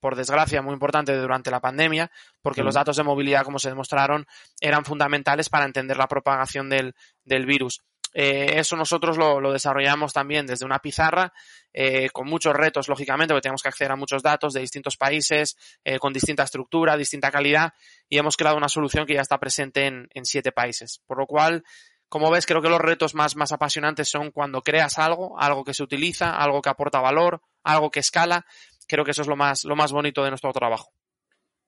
por 0.00 0.16
desgracia, 0.16 0.62
muy 0.62 0.72
importante 0.72 1.16
durante 1.16 1.52
la 1.52 1.60
pandemia, 1.60 2.10
porque 2.42 2.64
los 2.64 2.74
datos 2.74 2.96
de 2.96 3.04
movilidad, 3.04 3.44
como 3.44 3.60
se 3.60 3.68
demostraron, 3.68 4.26
eran 4.60 4.84
fundamentales 4.84 5.48
para 5.48 5.64
entender 5.64 5.96
la 5.96 6.08
propagación 6.08 6.68
del, 6.68 6.94
del 7.24 7.46
virus. 7.46 7.82
Eh, 8.12 8.58
eso 8.58 8.76
nosotros 8.76 9.16
lo, 9.16 9.52
desarrollamos 9.52 10.12
también 10.12 10.46
desde 10.46 10.64
una 10.64 10.78
pizarra, 10.78 11.32
eh, 11.72 12.10
con 12.10 12.28
muchos 12.28 12.54
retos, 12.54 12.88
lógicamente, 12.88 13.32
porque 13.32 13.42
tenemos 13.42 13.62
que 13.62 13.68
acceder 13.68 13.92
a 13.92 13.96
muchos 13.96 14.22
datos 14.22 14.52
de 14.52 14.60
distintos 14.60 14.96
países, 14.96 15.56
eh, 15.84 15.98
con 15.98 16.12
distinta 16.12 16.42
estructura, 16.42 16.96
distinta 16.96 17.30
calidad, 17.30 17.72
y 18.08 18.18
hemos 18.18 18.36
creado 18.36 18.56
una 18.56 18.68
solución 18.68 19.06
que 19.06 19.14
ya 19.14 19.22
está 19.22 19.38
presente 19.38 19.86
en, 19.86 20.08
en 20.12 20.24
siete 20.24 20.52
países. 20.52 21.00
Por 21.06 21.18
lo 21.18 21.26
cual, 21.26 21.64
como 22.08 22.30
ves, 22.30 22.46
creo 22.46 22.60
que 22.60 22.68
los 22.68 22.80
retos 22.80 23.14
más, 23.14 23.36
más 23.36 23.52
apasionantes 23.52 24.10
son 24.10 24.30
cuando 24.30 24.62
creas 24.62 24.98
algo, 24.98 25.38
algo 25.40 25.64
que 25.64 25.74
se 25.74 25.82
utiliza, 25.82 26.36
algo 26.36 26.60
que 26.60 26.68
aporta 26.68 27.00
valor, 27.00 27.40
algo 27.62 27.90
que 27.90 28.00
escala 28.00 28.44
creo 28.92 29.04
que 29.04 29.12
eso 29.12 29.22
es 29.22 29.28
lo 29.28 29.36
más, 29.36 29.64
lo 29.64 29.74
más 29.74 29.92
bonito 29.92 30.22
de 30.22 30.30
nuestro 30.30 30.52
trabajo. 30.52 30.92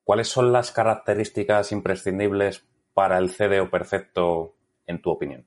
¿Cuáles 0.05 0.29
son 0.29 0.53
las 0.53 0.71
características 0.73 1.73
imprescindibles 1.73 2.67
para 2.93 3.19
el 3.19 3.31
CDO 3.31 3.71
perfecto, 3.71 4.57
en 4.87 5.01
tu 5.01 5.11
opinión? 5.11 5.47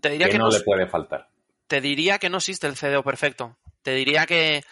Te 0.00 0.10
diría 0.10 0.28
que 0.28 0.38
no, 0.38 0.50
le 0.50 0.60
puede 0.60 0.86
faltar. 0.86 1.28
Te 1.66 1.80
diría 1.80 2.18
que 2.18 2.30
no 2.30 2.38
existe 2.38 2.66
el 2.66 2.76
CDO 2.76 3.02
perfecto. 3.02 3.58
Te 3.82 3.94
diría 3.94 4.26
que, 4.26 4.62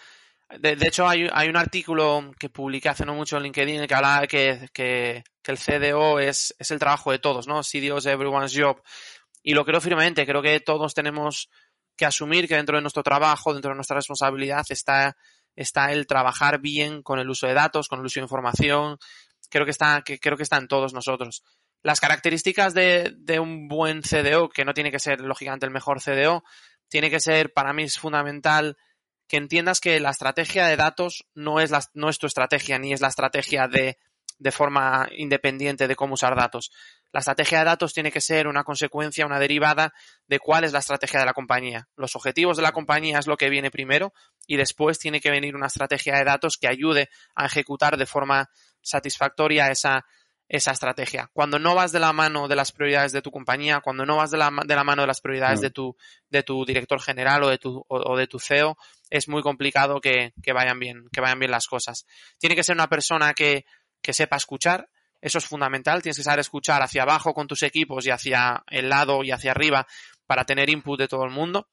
de, 0.59 0.77
hecho, 0.81 1.07
hay, 1.07 1.25
un 1.25 1.57
artículo 1.57 2.31
que 2.39 2.49
publiqué 2.49 2.89
hace 2.89 3.05
no 3.05 3.13
mucho 3.13 3.37
en 3.37 3.43
LinkedIn 3.43 3.87
que 3.87 3.95
habla 3.95 4.21
de 4.21 4.27
que, 4.27 4.69
que, 4.73 5.23
el 5.45 5.57
CDO 5.57 6.19
es, 6.19 6.53
es, 6.59 6.71
el 6.71 6.79
trabajo 6.79 7.11
de 7.11 7.19
todos, 7.19 7.47
¿no? 7.47 7.61
CDO 7.63 7.97
es 7.97 8.05
everyone's 8.05 8.53
job. 8.55 8.81
Y 9.43 9.53
lo 9.53 9.63
creo 9.63 9.79
firmemente. 9.79 10.25
Creo 10.25 10.41
que 10.41 10.59
todos 10.59 10.93
tenemos 10.93 11.49
que 11.95 12.05
asumir 12.05 12.47
que 12.47 12.55
dentro 12.55 12.77
de 12.77 12.81
nuestro 12.81 13.03
trabajo, 13.03 13.53
dentro 13.53 13.69
de 13.69 13.75
nuestra 13.75 13.95
responsabilidad, 13.95 14.65
está, 14.69 15.17
está 15.55 15.91
el 15.91 16.05
trabajar 16.05 16.59
bien 16.59 17.01
con 17.01 17.19
el 17.19 17.29
uso 17.29 17.47
de 17.47 17.53
datos, 17.53 17.87
con 17.87 17.99
el 17.99 18.05
uso 18.05 18.19
de 18.19 18.25
información. 18.25 18.97
Creo 19.49 19.65
que 19.65 19.71
está, 19.71 20.01
que, 20.03 20.19
creo 20.19 20.37
que 20.37 20.43
está 20.43 20.57
en 20.57 20.67
todos 20.67 20.93
nosotros. 20.93 21.43
Las 21.87 22.01
características 22.01 22.73
de, 22.73 23.39
un 23.39 23.69
buen 23.69 24.01
CDO, 24.01 24.49
que 24.49 24.65
no 24.65 24.73
tiene 24.73 24.91
que 24.91 24.99
ser 24.99 25.21
lógicamente 25.21 25.65
el 25.65 25.71
mejor 25.71 26.01
CDO, 26.01 26.43
tiene 26.89 27.09
que 27.09 27.21
ser, 27.21 27.53
para 27.53 27.71
mí 27.71 27.83
es 27.83 27.97
fundamental 27.97 28.75
que 29.25 29.37
entiendas 29.37 29.79
que 29.79 29.97
la 30.01 30.09
estrategia 30.09 30.67
de 30.67 30.75
datos 30.75 31.25
no 31.33 31.61
es, 31.61 31.71
la, 31.71 31.81
no 31.93 32.09
es 32.09 32.17
tu 32.17 32.27
estrategia, 32.27 32.77
ni 32.77 32.91
es 32.91 32.99
la 32.99 33.07
estrategia 33.07 33.69
de 33.69 33.97
de 34.39 34.51
forma 34.51 35.07
independiente 35.15 35.87
de 35.87 35.95
cómo 35.95 36.13
usar 36.13 36.35
datos. 36.35 36.71
La 37.11 37.19
estrategia 37.19 37.59
de 37.59 37.65
datos 37.65 37.93
tiene 37.93 38.11
que 38.11 38.21
ser 38.21 38.47
una 38.47 38.63
consecuencia, 38.63 39.25
una 39.25 39.39
derivada 39.39 39.93
de 40.27 40.39
cuál 40.39 40.63
es 40.63 40.73
la 40.73 40.79
estrategia 40.79 41.19
de 41.19 41.25
la 41.25 41.33
compañía. 41.33 41.87
Los 41.95 42.15
objetivos 42.15 42.57
de 42.57 42.63
la 42.63 42.71
compañía 42.71 43.19
es 43.19 43.27
lo 43.27 43.37
que 43.37 43.49
viene 43.49 43.71
primero 43.71 44.13
y 44.45 44.57
después 44.57 44.99
tiene 44.99 45.19
que 45.19 45.31
venir 45.31 45.55
una 45.55 45.67
estrategia 45.67 46.17
de 46.17 46.25
datos 46.25 46.57
que 46.57 46.67
ayude 46.67 47.09
a 47.35 47.45
ejecutar 47.45 47.97
de 47.97 48.05
forma 48.05 48.49
satisfactoria 48.81 49.69
esa, 49.69 50.05
esa 50.49 50.71
estrategia. 50.71 51.29
Cuando 51.33 51.59
no 51.59 51.75
vas 51.75 51.91
de 51.91 51.99
la 51.99 52.13
mano 52.13 52.47
de 52.47 52.55
las 52.55 52.71
prioridades 52.71 53.11
de 53.11 53.21
tu 53.21 53.31
compañía, 53.31 53.81
cuando 53.81 54.05
no 54.05 54.17
vas 54.17 54.31
de 54.31 54.37
la, 54.37 54.51
de 54.65 54.75
la 54.75 54.83
mano 54.83 55.01
de 55.03 55.07
las 55.07 55.19
prioridades 55.21 55.59
de, 55.59 55.71
tu, 55.71 55.95
de 56.29 56.43
tu 56.43 56.65
director 56.65 57.01
general 57.01 57.43
o 57.43 57.49
de 57.49 57.57
tu, 57.57 57.83
o, 57.87 58.17
de 58.17 58.27
tu 58.27 58.39
CEO, 58.39 58.77
es 59.09 59.27
muy 59.27 59.41
complicado 59.41 59.99
que, 59.99 60.33
que, 60.41 60.53
vayan 60.53 60.79
bien, 60.79 61.05
que 61.11 61.21
vayan 61.21 61.39
bien 61.39 61.51
las 61.51 61.67
cosas. 61.67 62.05
Tiene 62.37 62.55
que 62.55 62.63
ser 62.63 62.75
una 62.75 62.87
persona 62.87 63.33
que, 63.33 63.65
que 64.01 64.13
sepa 64.13 64.37
escuchar, 64.37 64.89
eso 65.19 65.37
es 65.37 65.45
fundamental. 65.45 66.01
Tienes 66.01 66.17
que 66.17 66.23
saber 66.23 66.39
escuchar 66.39 66.81
hacia 66.81 67.03
abajo 67.03 67.33
con 67.33 67.47
tus 67.47 67.63
equipos 67.63 68.05
y 68.05 68.11
hacia 68.11 68.63
el 68.67 68.89
lado 68.89 69.23
y 69.23 69.31
hacia 69.31 69.51
arriba 69.51 69.87
para 70.25 70.45
tener 70.45 70.69
input 70.69 70.99
de 70.99 71.07
todo 71.07 71.25
el 71.25 71.31
mundo. 71.31 71.69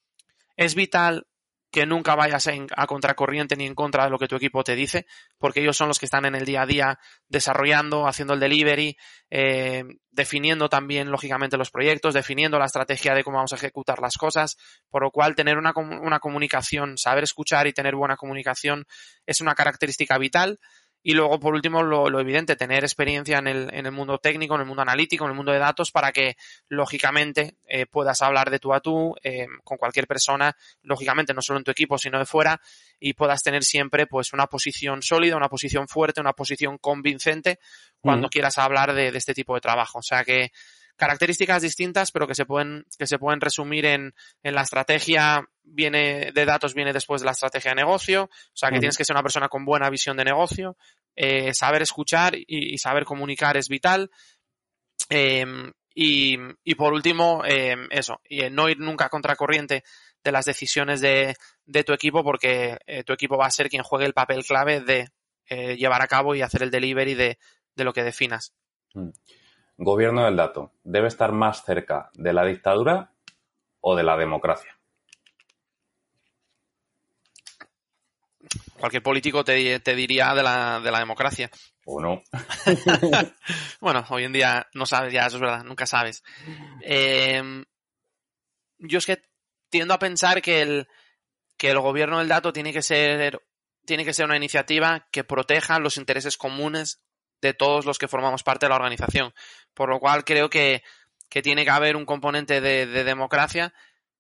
Es 0.57 0.75
vital 0.75 1.27
que 1.75 1.87
nunca 1.87 2.15
vayas 2.15 2.49
a 2.77 2.87
contracorriente 2.87 3.57
ni 3.57 3.67
en 3.67 3.75
contra 3.75 4.05
de 4.05 4.11
lo 4.11 4.17
que 4.17 4.29
tu 4.29 4.37
equipo 4.37 4.63
te 4.63 4.77
dice, 4.77 5.07
porque 5.39 5.59
ellos 5.59 5.77
son 5.77 5.89
los 5.89 5.99
que 5.99 6.07
están 6.07 6.25
en 6.25 6.37
el 6.37 6.45
día 6.45 6.63
a 6.63 6.67
día 6.67 6.99
desarrollando, 7.29 8.07
haciendo 8.07 8.35
el 8.35 8.39
delivery, 8.39 8.97
eh, 9.29 9.83
definiendo 10.13 10.69
también, 10.69 11.11
lógicamente, 11.11 11.57
los 11.57 11.73
proyectos, 11.73 12.15
definiendo 12.15 12.61
la 12.61 12.67
estrategia 12.67 13.13
de 13.13 13.25
cómo 13.25 13.39
vamos 13.39 13.55
a 13.55 13.57
ejecutar 13.57 13.99
las 14.01 14.15
cosas, 14.17 14.57
por 14.89 15.03
lo 15.03 15.11
cual 15.11 15.35
tener 15.35 15.59
una, 15.59 15.73
una 15.75 16.21
comunicación, 16.21 16.97
saber 16.97 17.25
escuchar 17.25 17.67
y 17.67 17.73
tener 17.73 17.97
buena 17.97 18.17
comunicación 18.17 18.85
es 19.27 19.41
una 19.41 19.57
característica 19.57 20.17
vital 20.17 20.61
y 21.07 21.13
luego, 21.13 21.39
por 21.39 21.53
último, 21.53 21.83
lo, 21.83 22.19
evidente, 22.19 22.57
tener 22.57 22.83
experiencia 22.83 23.37
en 23.37 23.47
el, 23.47 23.75
en 23.75 23.85
el, 23.85 23.93
mundo 23.93 24.17
técnico, 24.17 24.55
en 24.55 24.63
el 24.63 24.67
mundo 24.67 24.81
analítico, 24.81 25.25
en 25.25 25.33
el 25.33 25.37
mundo 25.37 25.53
de 25.53 25.59
datos, 25.59 25.91
para 25.91 26.13
que, 26.13 26.39
lógicamente, 26.69 27.59
eh, 27.67 27.85
puedas 27.85 28.23
hablar 28.23 28.51
de 28.51 28.59
tú 28.59 28.73
a 28.73 28.81
tú 28.81 29.15
eh, 29.23 29.47
con 29.65 29.77
cualquier 29.77 30.07
persona, 30.07 30.57
lógicamente, 30.83 31.35
no 31.35 31.43
solo 31.43 31.59
en 31.59 31.65
tu 31.65 31.71
equipo, 31.71 31.99
sino 31.99 32.19
de 32.19 32.25
fuera, 32.25 32.59
y 32.99 33.13
puedas 33.13 33.43
tener 33.43 33.65
siempre, 33.65 34.07
pues, 34.07 34.33
una 34.33 34.47
posición 34.47 35.03
sólida, 35.03 35.37
una 35.37 35.51
posición 35.51 35.89
fuerte, 35.89 36.23
una 36.23 36.33
posición 36.33 36.79
convincente 36.79 37.59
cuando 38.01 38.31
quieras 38.31 38.57
hablar 38.57 38.95
de, 38.95 39.13
de 39.13 39.19
este 39.19 39.35
tipo 39.35 39.55
de 39.55 39.61
trabajo. 39.61 39.99
O 39.99 40.03
sea 40.03 40.25
que, 40.25 40.53
características 40.97 41.63
distintas, 41.63 42.13
pero 42.13 42.27
que 42.27 42.35
se 42.35 42.47
pueden, 42.47 42.85
que 42.99 43.07
se 43.07 43.19
pueden 43.19 43.41
resumir 43.41 43.87
en, 43.87 44.15
en 44.43 44.55
la 44.55 44.63
estrategia 44.63 45.45
viene 45.65 46.31
de 46.33 46.45
datos 46.45 46.75
viene 46.75 46.93
después 46.93 47.23
de 47.23 47.27
la 47.27 47.33
estrategia 47.33 47.71
de 47.71 47.77
negocio, 47.77 48.25
o 48.25 48.57
sea 48.57 48.71
que 48.71 48.79
tienes 48.79 48.97
que 48.97 49.05
ser 49.05 49.15
una 49.15 49.23
persona 49.23 49.49
con 49.49 49.65
buena 49.65 49.91
visión 49.91 50.17
de 50.17 50.25
negocio, 50.25 50.77
eh, 51.17 51.53
saber 51.55 51.83
escuchar 51.83 52.35
y, 52.37 52.77
saber 52.79 53.05
comunicar 53.05 53.57
es 53.57 53.69
vital. 53.69 54.11
Em, 55.09 55.73
y, 55.95 56.37
y, 56.65 56.75
por 56.75 56.93
último, 56.93 57.43
em, 57.45 57.89
eso, 57.91 58.21
y 58.29 58.49
no 58.51 58.69
ir 58.69 58.79
nunca 58.79 59.07
a 59.07 59.09
contracorriente 59.09 59.85
de 60.23 60.33
las 60.33 60.45
decisiones 60.45 61.01
de, 61.01 61.35
de 61.67 61.85
tu 61.85 61.93
equipo 61.93 62.25
porque 62.25 62.79
eh, 62.87 63.05
tu 63.05 63.13
equipo 63.13 63.37
va 63.37 63.47
a 63.47 63.51
ser 63.51 63.69
quien 63.69 63.83
juegue 63.83 64.07
el 64.07 64.15
papel 64.15 64.45
clave 64.45 64.81
de 64.81 65.09
eh, 65.49 65.77
llevar 65.77 66.03
a 66.03 66.09
cabo 66.09 66.35
y 66.35 66.43
hacer 66.43 66.63
el 66.63 66.71
delivery 66.71 67.15
de, 67.15 67.39
de 67.75 67.85
lo 67.85 67.93
que 67.93 68.03
definas. 68.03 68.53
Mm. 68.95 69.11
Gobierno 69.77 70.25
del 70.25 70.37
dato, 70.37 70.73
¿debe 70.85 71.09
estar 71.09 71.33
más 71.33 71.65
cerca 71.65 72.11
de 72.15 72.33
la 72.33 72.45
dictadura 72.45 73.11
o 73.81 73.97
de 73.97 74.05
la 74.05 74.17
democracia? 74.17 74.79
Cualquier 78.79 79.03
político 79.03 79.45
te, 79.45 79.81
diría 79.97 80.35
de 80.35 80.43
la, 80.43 80.81
de 80.81 80.91
la 80.91 80.99
democracia. 80.99 81.51
¿O 81.87 82.01
no? 82.01 82.23
bueno, 83.81 84.05
hoy 84.11 84.25
en 84.25 84.33
día 84.33 84.67
no 84.75 84.87
sabes 84.87 85.13
ya, 85.13 85.27
eso 85.27 85.37
es 85.37 85.41
verdad, 85.41 85.65
nunca 85.65 85.87
sabes. 85.87 86.23
Em, 86.81 87.65
yo 88.79 88.99
es 88.99 89.07
que 89.07 89.23
tiendo 89.71 89.95
a 89.95 89.99
pensar 89.99 90.41
que 90.41 90.63
el, 90.63 90.89
que 91.57 91.71
el 91.71 91.81
gobierno 91.81 92.19
del 92.19 92.29
dato 92.29 92.53
tiene 92.53 92.73
que 92.73 92.83
ser 92.83 93.43
tiene 93.85 94.05
que 94.05 94.15
ser 94.15 94.25
una 94.25 94.37
iniciativa 94.37 95.09
que 95.11 95.25
proteja 95.25 95.79
los 95.79 95.99
intereses 95.99 96.39
comunes 96.39 97.03
de 97.45 97.53
todos 97.53 97.85
los 97.85 97.99
que 97.99 98.09
formamos 98.09 98.43
parte 98.43 98.65
de 98.65 98.71
la 98.71 98.77
organización. 98.77 99.35
Por 99.75 99.91
lo 99.91 100.01
cual 100.01 100.25
creo 100.25 100.49
que, 100.49 100.83
que 101.29 101.43
tiene 101.43 101.65
que 101.65 101.71
haber 101.71 101.95
un 101.95 102.07
componente 102.07 102.63
de, 102.63 102.87
de, 102.87 103.05
democracia, 103.05 103.75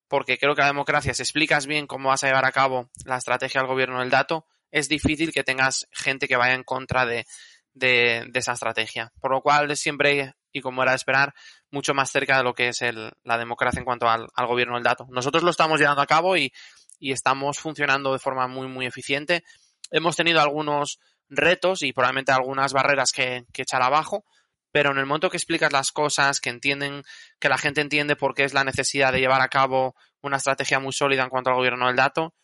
porque 0.08 0.36
creo 0.36 0.54
que 0.54 0.60
la 0.60 0.68
democracia, 0.68 1.14
si 1.14 1.22
explicas 1.22 1.66
bien 1.66 1.86
cómo 1.86 2.10
vas 2.10 2.22
a 2.22 2.26
llevar 2.26 2.44
a 2.44 2.52
cabo 2.52 2.90
la 3.06 3.16
estrategia 3.16 3.62
del 3.62 3.68
gobierno 3.68 4.00
del 4.00 4.10
dato, 4.10 4.46
es 4.70 4.88
difícil 4.88 5.32
que 5.32 5.42
tengas 5.42 5.88
gente 5.90 6.28
que 6.28 6.36
vaya 6.36 6.54
en 6.54 6.64
contra 6.64 7.06
de, 7.06 7.24
de, 7.72 8.26
de 8.28 8.38
esa 8.38 8.52
estrategia. 8.52 9.10
Por 9.20 9.30
lo 9.30 9.40
cual 9.40 9.70
es 9.70 9.80
siempre, 9.80 10.34
y 10.52 10.60
como 10.60 10.82
era 10.82 10.92
de 10.92 10.96
esperar, 10.96 11.32
mucho 11.70 11.94
más 11.94 12.10
cerca 12.10 12.36
de 12.36 12.44
lo 12.44 12.54
que 12.54 12.68
es 12.68 12.82
el, 12.82 13.10
la 13.22 13.38
democracia 13.38 13.78
en 13.78 13.86
cuanto 13.86 14.06
al, 14.06 14.28
al, 14.34 14.46
gobierno 14.46 14.74
del 14.74 14.84
dato. 14.84 15.06
Nosotros 15.08 15.42
lo 15.42 15.50
estamos 15.50 15.80
llevando 15.80 16.02
a 16.02 16.06
cabo 16.06 16.36
y, 16.36 16.52
y 16.98 17.12
estamos 17.12 17.58
funcionando 17.58 18.12
de 18.12 18.18
forma 18.18 18.46
muy, 18.48 18.68
muy 18.68 18.84
eficiente. 18.84 19.44
Hemos 19.90 20.14
tenido 20.14 20.42
algunos 20.42 20.98
retos 21.36 21.82
y 21.82 21.92
probablemente 21.92 22.32
algunas 22.32 22.72
barreras 22.72 23.12
que, 23.12 23.44
echar 23.56 23.82
abajo, 23.82 24.24
pero 24.72 24.90
en 24.90 24.98
el 24.98 25.06
momento 25.06 25.30
que 25.30 25.36
explicas 25.36 25.72
las 25.72 25.92
cosas, 25.92 26.40
que 26.40 26.50
entienden, 26.50 27.04
que 27.38 27.48
la 27.48 27.58
gente 27.58 27.80
entiende 27.80 28.16
por 28.16 28.34
qué 28.34 28.44
es 28.44 28.54
la 28.54 28.64
necesidad 28.64 29.12
de 29.12 29.20
llevar 29.20 29.40
a 29.40 29.48
cabo 29.48 29.94
una 30.20 30.36
estrategia 30.36 30.80
muy 30.80 30.92
sólida 30.92 31.22
en 31.22 31.28
cuanto 31.28 31.50
al 31.50 31.56
gobierno 31.56 31.86
del 31.86 31.96
dato, 31.96 32.34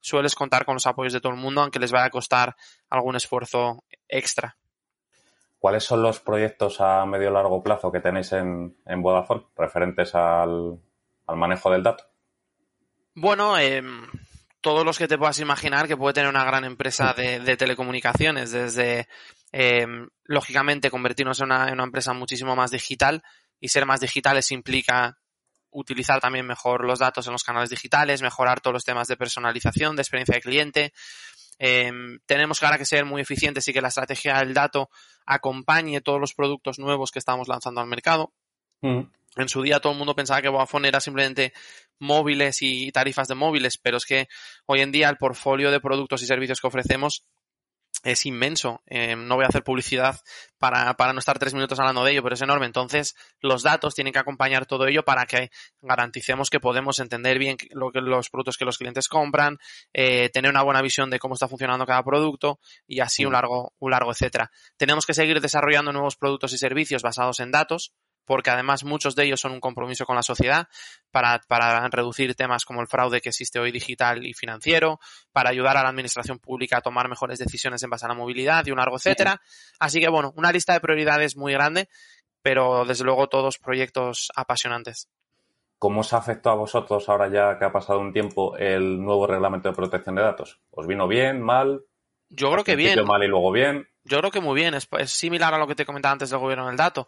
sueles 0.00 0.34
contar 0.34 0.64
con 0.64 0.74
los 0.74 0.86
apoyos 0.86 1.12
de 1.12 1.20
todo 1.20 1.32
el 1.32 1.38
mundo, 1.38 1.62
aunque 1.62 1.78
les 1.78 1.92
vaya 1.92 2.06
a 2.06 2.10
costar 2.10 2.56
algún 2.90 3.16
esfuerzo 3.16 3.84
extra. 4.08 4.56
¿Cuáles 5.58 5.82
son 5.82 6.02
los 6.02 6.20
proyectos 6.20 6.80
a 6.80 7.04
medio 7.04 7.30
largo 7.30 7.62
plazo 7.62 7.90
que 7.90 8.00
tenéis 8.00 8.32
en, 8.32 8.76
en 8.86 9.02
Vodafone 9.02 9.46
referentes 9.56 10.14
al, 10.14 10.78
manejo 11.26 11.70
del 11.70 11.82
dato? 11.82 12.04
Bueno, 13.14 13.58
eh, 13.58 13.82
todos 14.68 14.84
los 14.84 14.98
que 14.98 15.08
te 15.08 15.16
puedas 15.16 15.40
imaginar 15.40 15.88
que 15.88 15.96
puede 15.96 16.12
tener 16.12 16.28
una 16.28 16.44
gran 16.44 16.62
empresa 16.62 17.14
de, 17.14 17.56
telecomunicaciones, 17.56 18.52
desde, 18.52 19.08
em, 19.50 20.10
lógicamente, 20.24 20.90
convertirnos 20.90 21.40
en 21.40 21.46
una, 21.46 21.70
empresa 21.70 22.12
muchísimo 22.12 22.54
más 22.54 22.70
digital 22.70 23.22
y 23.60 23.68
ser 23.68 23.86
más 23.86 24.00
digitales 24.00 24.52
implica 24.52 25.16
utilizar 25.70 26.20
también 26.20 26.46
mejor 26.46 26.84
los 26.84 26.98
datos 26.98 27.26
en 27.26 27.32
los 27.32 27.44
canales 27.44 27.70
digitales, 27.70 28.20
mejorar 28.20 28.60
todos 28.60 28.74
los 28.74 28.84
temas 28.84 29.08
de 29.08 29.16
personalización, 29.16 29.96
de 29.96 30.02
experiencia 30.02 30.34
de 30.34 30.42
cliente. 30.42 30.92
Em, 31.58 32.18
tenemos 32.26 32.60
que 32.60 32.66
ahora 32.66 32.76
que 32.76 32.84
ser 32.84 33.06
muy 33.06 33.22
eficientes 33.22 33.66
y 33.68 33.72
que 33.72 33.80
la 33.80 33.88
estrategia 33.88 34.36
del 34.40 34.52
dato 34.52 34.90
acompañe 35.24 36.02
todos 36.02 36.20
los 36.20 36.34
productos 36.34 36.78
nuevos 36.78 37.10
que 37.10 37.20
estamos 37.20 37.48
lanzando 37.48 37.80
al 37.80 37.86
mercado. 37.86 38.34
Mm. 38.82 39.04
En 39.38 39.48
su 39.48 39.62
día 39.62 39.80
todo 39.80 39.92
el 39.92 39.98
mundo 39.98 40.14
pensaba 40.14 40.42
que 40.42 40.48
Vodafone 40.48 40.88
era 40.88 41.00
simplemente 41.00 41.52
móviles 41.98 42.58
y 42.62 42.90
tarifas 42.92 43.28
de 43.28 43.34
móviles, 43.34 43.78
pero 43.78 43.96
es 43.96 44.04
que 44.04 44.28
hoy 44.66 44.80
en 44.80 44.92
día 44.92 45.08
el 45.08 45.16
portfolio 45.16 45.70
de 45.70 45.80
productos 45.80 46.22
y 46.22 46.26
servicios 46.26 46.60
que 46.60 46.66
ofrecemos 46.66 47.24
es 48.04 48.26
inmenso. 48.26 48.82
Eh, 48.86 49.16
no 49.16 49.36
voy 49.36 49.44
a 49.44 49.48
hacer 49.48 49.64
publicidad 49.64 50.20
para, 50.58 50.94
para, 50.94 51.12
no 51.12 51.18
estar 51.18 51.38
tres 51.38 51.54
minutos 51.54 51.78
hablando 51.80 52.04
de 52.04 52.12
ello, 52.12 52.22
pero 52.22 52.34
es 52.34 52.42
enorme. 52.42 52.66
Entonces, 52.66 53.16
los 53.40 53.62
datos 53.62 53.94
tienen 53.94 54.12
que 54.12 54.18
acompañar 54.18 54.66
todo 54.66 54.86
ello 54.86 55.04
para 55.04 55.26
que 55.26 55.50
garanticemos 55.80 56.50
que 56.50 56.60
podemos 56.60 56.98
entender 57.00 57.38
bien 57.38 57.56
lo 57.70 57.90
que, 57.90 58.00
los 58.00 58.30
productos 58.30 58.56
que 58.56 58.64
los 58.64 58.78
clientes 58.78 59.08
compran, 59.08 59.58
eh, 59.92 60.30
tener 60.30 60.50
una 60.50 60.62
buena 60.62 60.82
visión 60.82 61.10
de 61.10 61.18
cómo 61.18 61.34
está 61.34 61.48
funcionando 61.48 61.86
cada 61.86 62.02
producto 62.04 62.60
y 62.86 63.00
así 63.00 63.24
un 63.24 63.30
mm. 63.30 63.34
largo, 63.34 63.72
un 63.78 63.90
largo 63.90 64.12
etcétera. 64.12 64.50
Tenemos 64.76 65.06
que 65.06 65.14
seguir 65.14 65.40
desarrollando 65.40 65.92
nuevos 65.92 66.16
productos 66.16 66.52
y 66.52 66.58
servicios 66.58 67.02
basados 67.02 67.40
en 67.40 67.50
datos 67.50 67.92
porque 68.28 68.50
además 68.50 68.84
muchos 68.84 69.16
de 69.16 69.24
ellos 69.24 69.40
son 69.40 69.52
un 69.52 69.60
compromiso 69.60 70.04
con 70.04 70.14
la 70.14 70.22
sociedad 70.22 70.68
para, 71.10 71.40
para, 71.48 71.88
reducir 71.88 72.34
temas 72.34 72.66
como 72.66 72.82
el 72.82 72.86
fraude 72.86 73.22
que 73.22 73.30
existe 73.30 73.58
hoy 73.58 73.72
digital 73.72 74.24
y 74.26 74.34
financiero, 74.34 75.00
para 75.32 75.48
ayudar 75.48 75.78
a 75.78 75.82
la 75.82 75.88
administración 75.88 76.38
pública 76.38 76.76
a 76.76 76.80
tomar 76.82 77.08
mejores 77.08 77.38
decisiones 77.38 77.82
en 77.82 77.88
base 77.88 78.04
a 78.04 78.10
la 78.10 78.14
movilidad 78.14 78.66
y 78.66 78.70
un 78.70 78.76
largo 78.76 78.96
etcétera. 78.96 79.40
Así 79.80 79.98
que 79.98 80.10
bueno, 80.10 80.34
una 80.36 80.52
lista 80.52 80.74
de 80.74 80.80
prioridades 80.80 81.38
muy 81.38 81.54
grande, 81.54 81.88
pero 82.42 82.84
desde 82.84 83.04
luego 83.04 83.28
todos 83.28 83.56
proyectos 83.58 84.30
apasionantes. 84.36 85.08
¿Cómo 85.78 86.00
os 86.00 86.12
afectó 86.12 86.50
a 86.50 86.54
vosotros 86.54 87.08
ahora 87.08 87.30
ya 87.30 87.58
que 87.58 87.64
ha 87.64 87.72
pasado 87.72 87.98
un 88.00 88.12
tiempo 88.12 88.58
el 88.58 89.00
nuevo 89.02 89.26
reglamento 89.26 89.70
de 89.70 89.74
protección 89.74 90.16
de 90.16 90.22
datos? 90.22 90.60
¿Os 90.70 90.86
vino 90.86 91.08
bien, 91.08 91.40
mal? 91.40 91.82
Yo 92.28 92.52
creo 92.52 92.64
que 92.64 92.76
bien. 92.76 93.02
mal 93.06 93.24
y 93.24 93.28
luego 93.28 93.50
bien. 93.52 93.88
Yo 94.04 94.18
creo 94.18 94.30
que 94.30 94.40
muy 94.40 94.54
bien. 94.54 94.74
Es, 94.74 94.86
es, 94.98 95.10
similar 95.12 95.54
a 95.54 95.58
lo 95.58 95.66
que 95.66 95.74
te 95.74 95.86
comentaba 95.86 96.12
antes 96.12 96.28
del 96.28 96.40
gobierno 96.40 96.66
del 96.66 96.76
dato 96.76 97.06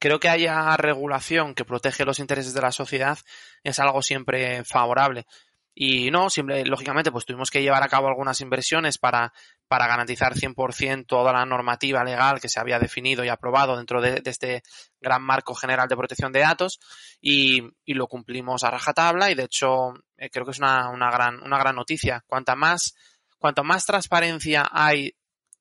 creo 0.00 0.18
que 0.18 0.28
haya 0.28 0.76
regulación 0.76 1.54
que 1.54 1.64
protege 1.64 2.04
los 2.04 2.18
intereses 2.18 2.54
de 2.54 2.62
la 2.62 2.72
sociedad 2.72 3.18
es 3.62 3.78
algo 3.78 4.02
siempre 4.02 4.64
favorable. 4.64 5.26
Y 5.72 6.10
no, 6.10 6.30
siempre, 6.30 6.64
lógicamente, 6.64 7.12
pues 7.12 7.24
tuvimos 7.24 7.50
que 7.50 7.62
llevar 7.62 7.82
a 7.82 7.88
cabo 7.88 8.08
algunas 8.08 8.40
inversiones 8.40 8.98
para, 8.98 9.32
para 9.68 9.86
garantizar 9.86 10.34
100% 10.34 11.06
toda 11.06 11.32
la 11.32 11.46
normativa 11.46 12.02
legal 12.02 12.40
que 12.40 12.48
se 12.48 12.58
había 12.58 12.78
definido 12.78 13.24
y 13.24 13.28
aprobado 13.28 13.76
dentro 13.76 14.00
de, 14.00 14.20
este 14.24 14.62
gran 15.00 15.22
marco 15.22 15.54
general 15.54 15.88
de 15.88 15.96
protección 15.96 16.32
de 16.32 16.40
datos 16.40 16.80
y, 17.20 17.62
y 17.84 17.94
lo 17.94 18.08
cumplimos 18.08 18.64
a 18.64 18.70
rajatabla 18.70 19.30
y 19.30 19.34
de 19.34 19.44
hecho 19.44 19.94
eh, 20.16 20.28
creo 20.28 20.44
que 20.44 20.50
es 20.50 20.58
una, 20.58 20.90
una, 20.90 21.10
gran, 21.10 21.40
una 21.42 21.58
gran 21.58 21.76
noticia. 21.76 22.24
Cuanta 22.26 22.56
más, 22.56 22.94
cuanto 23.38 23.62
más 23.62 23.86
transparencia 23.86 24.68
hay 24.72 25.14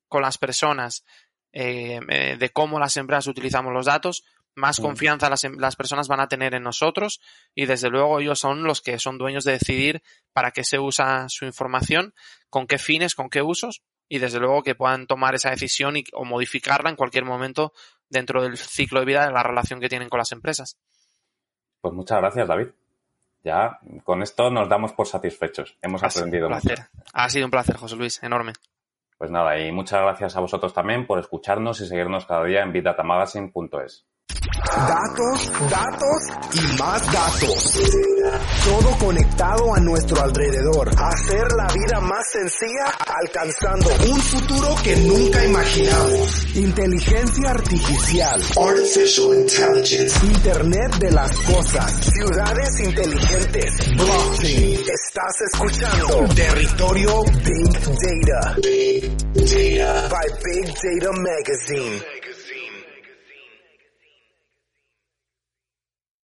con 0.07 0.23
las 0.23 0.39
personas 0.39 1.05
eh, 1.51 1.99
eh, 2.09 2.37
de 2.37 2.49
cómo 2.49 2.79
las 2.79 2.97
empresas 2.97 3.27
utilizamos 3.27 3.73
los 3.73 3.85
datos, 3.85 4.23
más 4.55 4.79
confianza 4.79 5.29
las, 5.29 5.43
las, 5.57 5.75
personas 5.75 6.07
van 6.07 6.19
a 6.19 6.27
tener 6.27 6.53
en 6.53 6.63
nosotros 6.63 7.21
y 7.55 7.65
desde 7.65 7.89
luego 7.89 8.19
ellos 8.19 8.39
son 8.39 8.63
los 8.63 8.81
que 8.81 8.99
son 8.99 9.17
dueños 9.17 9.43
de 9.43 9.53
decidir 9.53 10.01
para 10.33 10.51
qué 10.51 10.63
se 10.63 10.79
usa 10.79 11.27
su 11.29 11.45
información, 11.45 12.13
con 12.49 12.67
qué 12.67 12.77
fines, 12.77 13.15
con 13.15 13.29
qué 13.29 13.41
usos 13.41 13.83
y 14.09 14.17
desde 14.17 14.39
luego 14.39 14.63
que 14.63 14.75
puedan 14.75 15.07
tomar 15.07 15.35
esa 15.35 15.51
decisión 15.51 15.95
y, 15.97 16.03
o 16.13 16.25
modificarla 16.25 16.89
en 16.89 16.95
cualquier 16.95 17.25
momento 17.25 17.73
dentro 18.09 18.41
del 18.41 18.57
ciclo 18.57 18.99
de 18.99 19.05
vida 19.05 19.25
de 19.25 19.31
la 19.31 19.43
relación 19.43 19.79
que 19.79 19.87
tienen 19.87 20.09
con 20.09 20.17
las 20.17 20.31
empresas. 20.31 20.77
Pues 21.79 21.93
muchas 21.93 22.19
gracias, 22.19 22.47
David. 22.47 22.67
Ya 23.43 23.79
con 24.03 24.21
esto 24.21 24.49
nos 24.49 24.67
damos 24.67 24.91
por 24.93 25.07
satisfechos. 25.07 25.77
Hemos 25.81 26.03
aprendido 26.03 26.47
un 26.47 26.53
placer. 26.53 26.89
Ha 27.13 27.29
sido 27.29 27.45
un 27.45 27.51
placer, 27.51 27.77
José 27.77 27.95
Luis, 27.95 28.21
enorme. 28.21 28.53
Pues 29.19 29.31
nada, 29.31 29.59
y 29.59 29.69
muchas 29.73 30.01
gracias 30.01 30.37
a 30.37 30.39
vosotros 30.39 30.73
también 30.73 31.05
por 31.05 31.19
escucharnos 31.19 31.81
y 31.81 31.87
seguirnos 31.87 32.25
cada 32.25 32.45
día 32.45 32.63
en 32.63 32.71
bigdatamagazine.es. 32.71 34.07
Datos, 34.65 35.51
datos 35.69 36.23
y 36.53 36.77
más 36.77 37.01
datos. 37.11 37.79
Todo 38.65 38.97
conectado 38.97 39.73
a 39.73 39.79
nuestro 39.79 40.21
alrededor. 40.21 40.89
Hacer 40.89 41.47
la 41.55 41.67
vida 41.67 41.99
más 42.01 42.25
sencilla 42.29 42.93
alcanzando 43.21 43.89
un 44.11 44.19
futuro 44.19 44.75
que 44.83 44.95
nunca 44.97 45.45
imaginamos. 45.45 46.55
Inteligencia 46.55 47.51
artificial. 47.51 48.41
Artificial 48.57 49.35
Intelligence. 49.35 50.25
Internet 50.25 50.95
de 50.99 51.11
las 51.11 51.31
cosas. 51.39 51.93
Ciudades 52.13 52.79
inteligentes. 52.81 53.73
Blockchain. 53.95 54.81
Estás 54.81 55.41
escuchando 55.53 56.33
Territorio 56.35 57.23
Big 57.23 57.73
Data. 57.73 58.55
Big 58.61 59.17
Data. 59.33 60.09
By 60.09 60.27
Big 60.43 60.67
Data 60.67 61.11
Magazine. 61.13 62.18